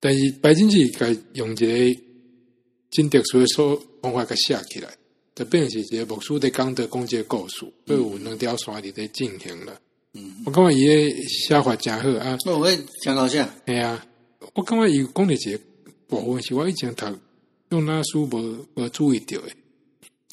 [0.00, 2.00] 但是白金记该用一个
[2.90, 4.92] 真特殊诶说方法，甲写起来。
[5.34, 9.80] 就变成是一个牧师的讲的讲这个故事，所以有两条线伫咧进行了。
[10.12, 12.36] 嗯，我感觉伊个写法真好啊。
[12.44, 13.48] 我会讲到啥？
[13.64, 14.06] 哎呀，
[14.52, 15.58] 我感觉伊讲的一个
[16.06, 17.06] 部分是我以前读
[17.70, 19.48] 用那书无无注意到的。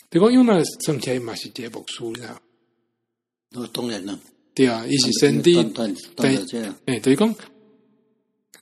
[0.10, 2.42] 对讲用那算起来嘛是一个牧师，你知道？
[3.54, 4.20] 哦，当然了。
[4.54, 5.52] 对啊，伊是先知，
[6.16, 6.36] 对，
[6.86, 7.36] 哎，对讲，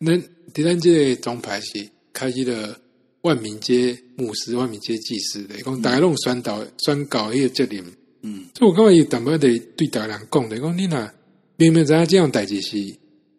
[0.05, 0.23] 咱
[0.53, 2.79] 第三届总排是开始了。
[3.21, 7.83] 万民皆牧师，万民皆祭司的，讲大家拢宣导、宣告迄个责任，
[8.21, 11.11] 嗯，所以我感觉有淡薄得对大人讲的，讲你呐，
[11.57, 12.77] 明明知影这样代志是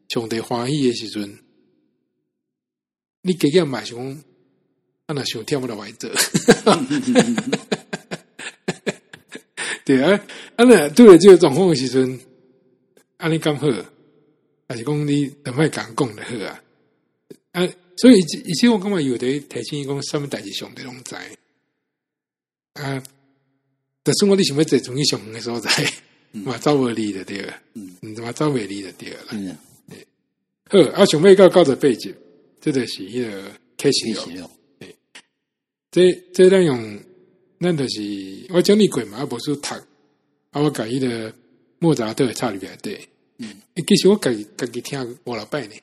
[0.08, 1.38] 上帝欢喜的时阵，
[3.22, 3.98] 你加减嘛想，
[5.06, 6.12] 啊那想跳不了歪折，
[9.88, 10.12] 对啊，
[10.56, 12.20] 啊那对了，这个状况的时阵，
[13.16, 13.66] 啊你刚好，
[14.68, 16.62] 还是讲你等卖讲讲的好啊，
[17.52, 21.14] 啊，所以以前我感觉有的提醒伊讲，什么代志上的拢知，
[22.74, 23.02] 啊。
[24.02, 25.70] 但是我哋想要在中医上的所在，
[26.32, 29.56] 嘛找不离的对了，嗯，嘛找不离的对了，嗯，
[30.68, 32.14] 好，啊，想要到高的背景，
[32.60, 34.50] 这个是一个开始哦，
[35.90, 37.02] 这这咱用，
[37.60, 39.74] 咱就是我讲你过嘛，啊，无书读，
[40.50, 41.32] 啊，我改伊的
[41.78, 43.00] 莫扎特插里边对，
[43.38, 43.48] 嗯，
[43.86, 45.74] 其实我家家己听我老拜呢，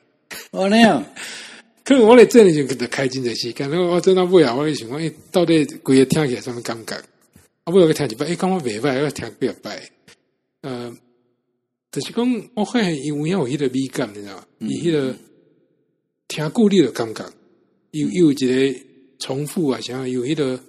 [0.51, 1.03] 哦那样，
[1.83, 6.95] 可能我咧这里就给他开真济时间，然后我真那不要，我就想讲，到底规个听起来什么感觉？
[6.95, 9.89] 啊，我有个听一摆，诶，讲我袂歹，我听几摆，
[10.61, 10.95] 呃，
[11.91, 14.45] 就是讲我发现因为有迄个美感，你知道吗？
[14.59, 15.15] 伊迄、嗯、个
[16.27, 17.25] 听故你的感觉，
[17.91, 18.79] 有有一个
[19.19, 20.59] 重复啊，像有迄个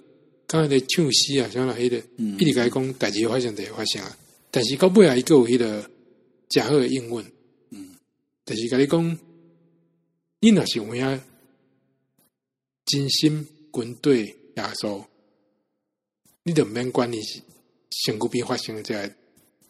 [0.47, 1.97] 刚才的唱诗啊，像那迄个，
[2.39, 4.17] 一直甲伊讲代志发生，代志发生啊，
[4.49, 5.89] 但是到尾啊，伊个有迄个
[6.49, 7.25] 假好的英文，
[7.71, 7.95] 嗯，
[8.45, 9.19] 但是甲你讲，
[10.39, 11.21] 你若是有影
[12.85, 14.25] 真心军队
[14.55, 15.03] 耶稣。
[16.43, 17.41] 你都免管你是
[18.05, 19.05] 身躯边发生这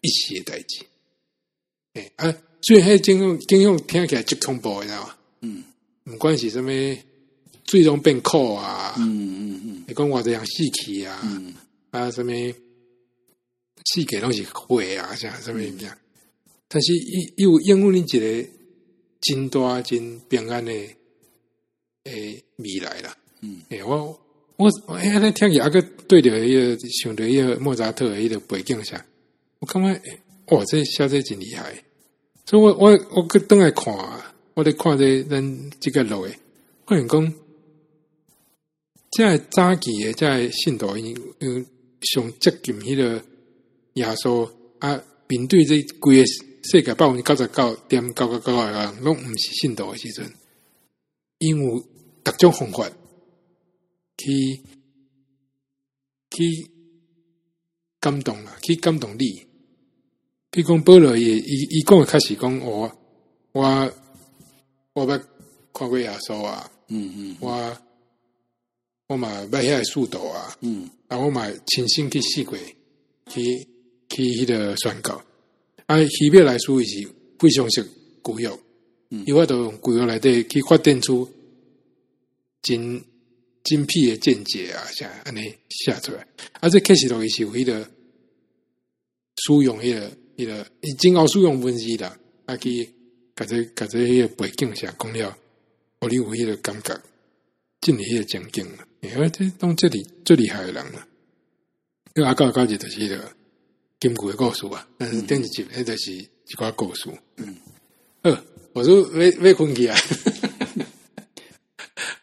[0.01, 0.85] 一些代志，
[1.93, 5.17] 哎啊，所以迄警用警用听起来就恐怖，你知道吗？
[5.41, 5.63] 嗯，
[6.03, 6.71] 唔管是什么
[7.63, 11.53] 最终变苦啊，嗯嗯嗯，你讲我这样死去啊，嗯、
[11.89, 12.31] 啊什么
[13.85, 15.95] 死给拢是火啊，像什么样？
[16.45, 18.49] 嗯、但是伊有应用你一个
[19.21, 20.71] 真大真平安的
[22.03, 24.19] 诶未来啦，嗯，哎我。
[24.57, 29.05] 我哎，那听起阿个对着一个想着一个莫扎特的一个背景下，
[29.59, 30.01] 我感觉
[30.47, 31.83] 哇，这小子真厉害！
[32.43, 33.93] 所以我我我去等来看，
[34.55, 36.35] 我在看这咱这个路诶，
[36.87, 37.33] 我想讲，
[39.11, 41.65] 在早期诶，在信徒因因
[42.01, 43.23] 上接近迄个
[43.93, 44.49] 耶稣
[44.79, 50.31] 啊，面对这规个世界百分之九十九点九九九个人拢毋是信徒诶时阵，
[51.39, 51.83] 因为
[52.23, 52.89] 各种方法。
[54.19, 54.63] 去
[56.31, 56.71] 去
[57.99, 59.45] 感动啊，去感动你。
[60.49, 62.91] 比如讲保罗也伊伊讲开始讲我
[63.51, 63.93] 我
[64.93, 65.21] 我捌
[65.71, 67.77] 看过耶稣啊，嗯嗯，我
[69.07, 72.57] 我嘛捌遐个树道啊，嗯，啊我嘛亲身去试过，
[73.29, 73.67] 去
[74.09, 75.23] 去迄个宣告。
[75.85, 77.87] 啊，希伯来书伊是非常是
[78.21, 78.57] 古药，
[79.09, 81.29] 嗯，伊话都用旧约内底去发展出
[82.61, 83.03] 真。
[83.63, 86.25] 精辟的见解啊，像安尼写出来，
[86.61, 87.85] 啊，这开始都是有迄个
[89.43, 92.07] 书用迄个迄个，伊经过书用分析的，
[92.45, 92.89] 啊，去
[93.35, 95.37] 把这把这迄个背景下讲了，
[95.99, 96.97] 互你有迄个感觉，
[97.81, 98.86] 进入迄个情境了。
[99.01, 101.07] 因为这当这里最厉害的人了，
[102.15, 103.31] 因为阿高高级就是迄个
[103.99, 106.27] 金古的故事啊，但是电视剧那都是一
[106.57, 107.09] 寡故事。
[107.37, 107.55] 嗯，
[108.23, 108.43] 呃，
[108.73, 109.97] 我说没没困去啊。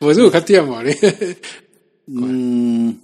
[0.00, 0.94] 我是有较点嘛咧，
[2.06, 2.98] 嗯，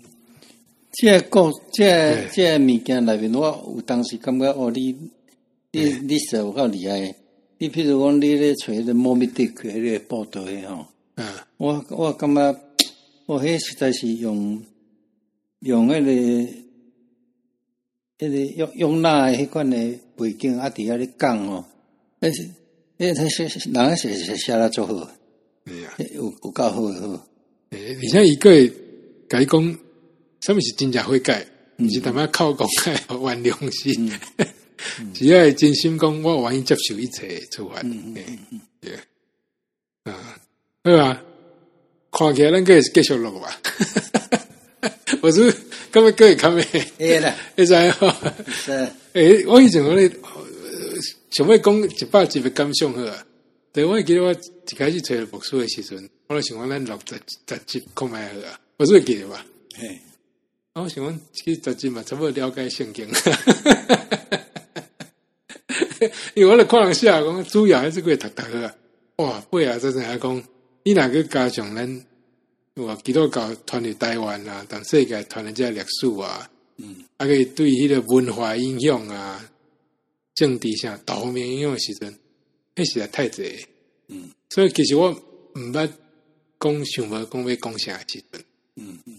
[0.93, 4.95] 这个这这物件内面，我有当时感觉哦，你
[5.73, 7.14] 你你是有够厉害。
[7.59, 12.53] 你譬如讲，你咧找个莫米迪克咧报道诶吼，嗯，我我感觉
[13.31, 14.61] 我迄实在是用
[15.61, 16.11] 用迄个
[18.18, 21.64] 迄个用用那迄款诶背景啊，伫遐咧讲吼，
[22.18, 22.43] 但是
[22.99, 25.09] 诶，他写人写写写了做好。
[25.64, 27.26] 对呀，有有够好好。
[27.70, 28.51] 诶，你像一个
[29.28, 29.78] 改工，
[30.41, 31.47] 什么是真正会改？
[31.78, 34.11] 毋是他妈靠公开玩良心，
[35.14, 37.81] 只要真心讲，我愿意接受一切处罚。
[38.81, 38.99] 对，
[40.03, 40.41] 啊，
[40.83, 41.22] 对吧？
[42.11, 43.61] 看起来咱个是继续录吧。
[45.23, 45.43] 我是
[45.91, 46.65] 根本可以看咩？
[46.99, 48.13] 哎啦，你知吼？
[48.49, 48.89] 是。
[49.15, 50.11] 诶，我以前我咧
[51.31, 53.27] 想要讲一百集的感想好啊。
[53.73, 57.15] 对，我记得我一开始找牧师的时阵，我就想讲咱录十
[57.49, 59.45] 十集看卖好啊，我是会记得吧？
[59.77, 59.99] 嘿，
[60.75, 63.07] 我想讲其实十集嘛，差不多了解圣经。
[66.35, 68.75] 因为我咧看人写讲，主要还是会读读啊。
[69.17, 70.43] 哇，背啊，真正还讲，
[70.83, 72.07] 你若个加上咱，
[72.74, 79.51] 哇，基督教传入台湾啊，同世界传入遮历史啊，嗯，还可以对迄个文化影响啊，
[80.35, 82.16] 政治上多方面影响的时阵。
[82.76, 83.66] 迄实在太贼，
[84.07, 85.91] 嗯，所以其实我毋捌
[86.59, 88.43] 讲想无讲要讲啥时阵，
[88.76, 89.18] 嗯嗯，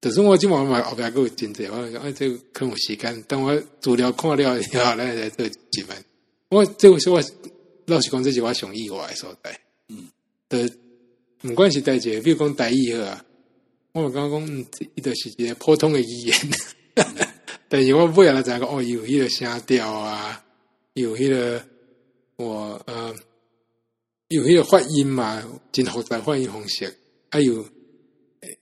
[0.00, 5.96] 但是我今晚买后壁个有真济，我讲哎，这个可有时间，等我资料看了以后，来来做几份。
[6.48, 7.20] 我这个是我
[7.86, 9.60] 老实讲，这是我上意外的所在。
[9.88, 10.08] 嗯，
[10.48, 10.70] 的，
[11.48, 13.24] 不管是代志，比如讲台语啊，
[13.92, 16.36] 我刚刚讲，伊就是一个普通的语言。
[16.94, 17.04] 嗯、
[17.68, 20.44] 但是我不晓得怎个哦，有迄个声调啊，
[20.94, 21.64] 有迄个
[22.36, 23.14] 我呃，
[24.28, 25.42] 有迄个发音嘛，
[25.72, 26.96] 真复杂发音方式，
[27.30, 27.66] 还有。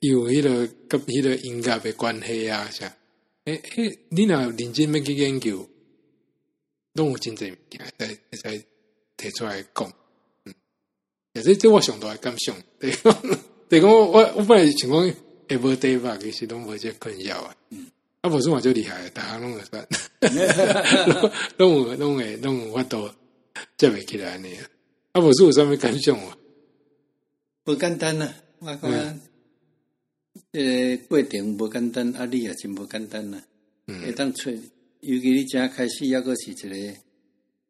[0.01, 2.91] 有迄、个跟迄个音乐的关系啊，啥？
[3.45, 5.68] 诶诶，你若认真要去研究，
[6.95, 8.64] 拢有真侪物件，再再
[9.18, 9.93] 提出来讲。
[11.35, 12.55] 嗯，也是这我上大的感想。
[12.80, 12.91] 对，
[13.68, 15.14] 对讲我我本来想讲
[15.49, 16.16] 会无对吧？
[16.20, 17.55] 其实拢无这困扰啊。
[17.70, 17.87] 嗯，
[18.22, 19.87] 啊，无算话就厉害，大家拢会算，
[21.59, 23.11] 拢有拢会拢有法度
[23.76, 24.66] 接袂起来安尼啊。
[25.12, 26.37] 啊，无算有啥物感想啊？
[27.64, 28.80] 不简单啊，我讲。
[28.91, 29.20] 嗯
[30.53, 33.41] 这个过程不简单，啊，你也真不简单呐。
[33.87, 34.51] 会当找，
[35.01, 36.95] 尤其你正开始，抑个是一个，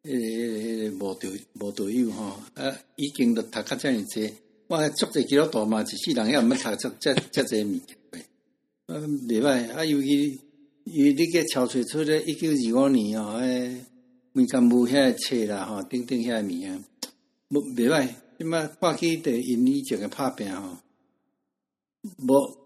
[0.04, 4.32] 诶、那个，无队无队友吼，啊，已经都读较遮尔济，
[4.68, 7.96] 我足济基督徒嘛，一世人也毋捌读足遮遮济物件，
[8.86, 10.40] 啊，袂歹，啊，尤其
[10.84, 13.84] 伊你个超出出咧一九二五年吼，诶，
[14.32, 16.84] 民间无遐册啦，吼，等等遐物啊，
[17.48, 20.78] 无袂歹，即摆挂起伫因以前个拍拼吼，
[22.18, 22.64] 无。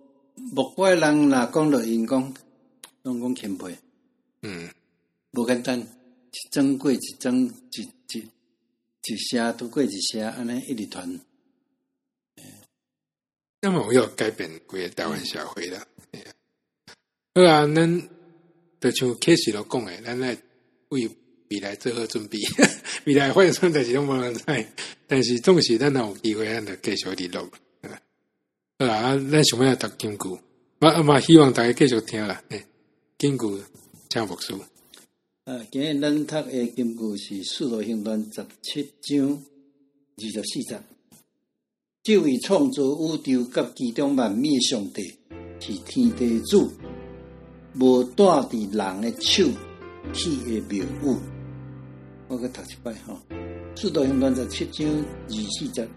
[0.54, 2.32] 无怪人若，讲着因讲，
[3.02, 3.74] 拢讲谦卑，
[4.42, 4.70] 嗯，
[5.32, 5.84] 无简单，
[6.38, 7.82] 一针过一针，一
[8.12, 8.28] 一
[9.04, 11.20] 一声拄过一声，安尼一直传。
[13.60, 15.84] 那么我要改变规个台湾社会啦。
[17.34, 18.08] 好啊，咱
[18.80, 20.36] 就像开始了讲诶，咱来
[20.90, 21.10] 为
[21.50, 22.38] 未来做好准备。
[23.04, 24.44] 未来发生代志拢无人知，
[25.08, 27.50] 但是总是咱若有机会，咱就继续伫录。
[28.78, 30.40] 好啊，咱想要读金句，
[30.80, 32.40] 我阿妈希望大家继续听啦。
[33.18, 33.60] 金句
[34.08, 34.54] 请牧师。
[35.48, 40.78] 啊，今日咱读诶金句是《使徒行传》十七章二十四节。
[42.02, 45.02] 这位创造宇宙甲其中万物诶上帝
[45.58, 46.70] 是天地主，
[47.76, 49.44] 无带伫人的手
[50.12, 51.16] 去诶谬误。
[52.28, 53.14] 我搁读一摆吼，
[53.74, 54.86] 《使徒行传》十七章
[55.28, 55.88] 二十四节。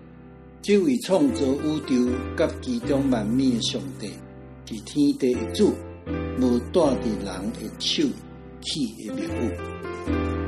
[0.62, 4.08] 这位创造宇宙甲其中万物的上帝，
[4.66, 5.74] 是天地主，
[6.40, 8.08] 无带伫人的手
[8.62, 10.41] 去的谬误。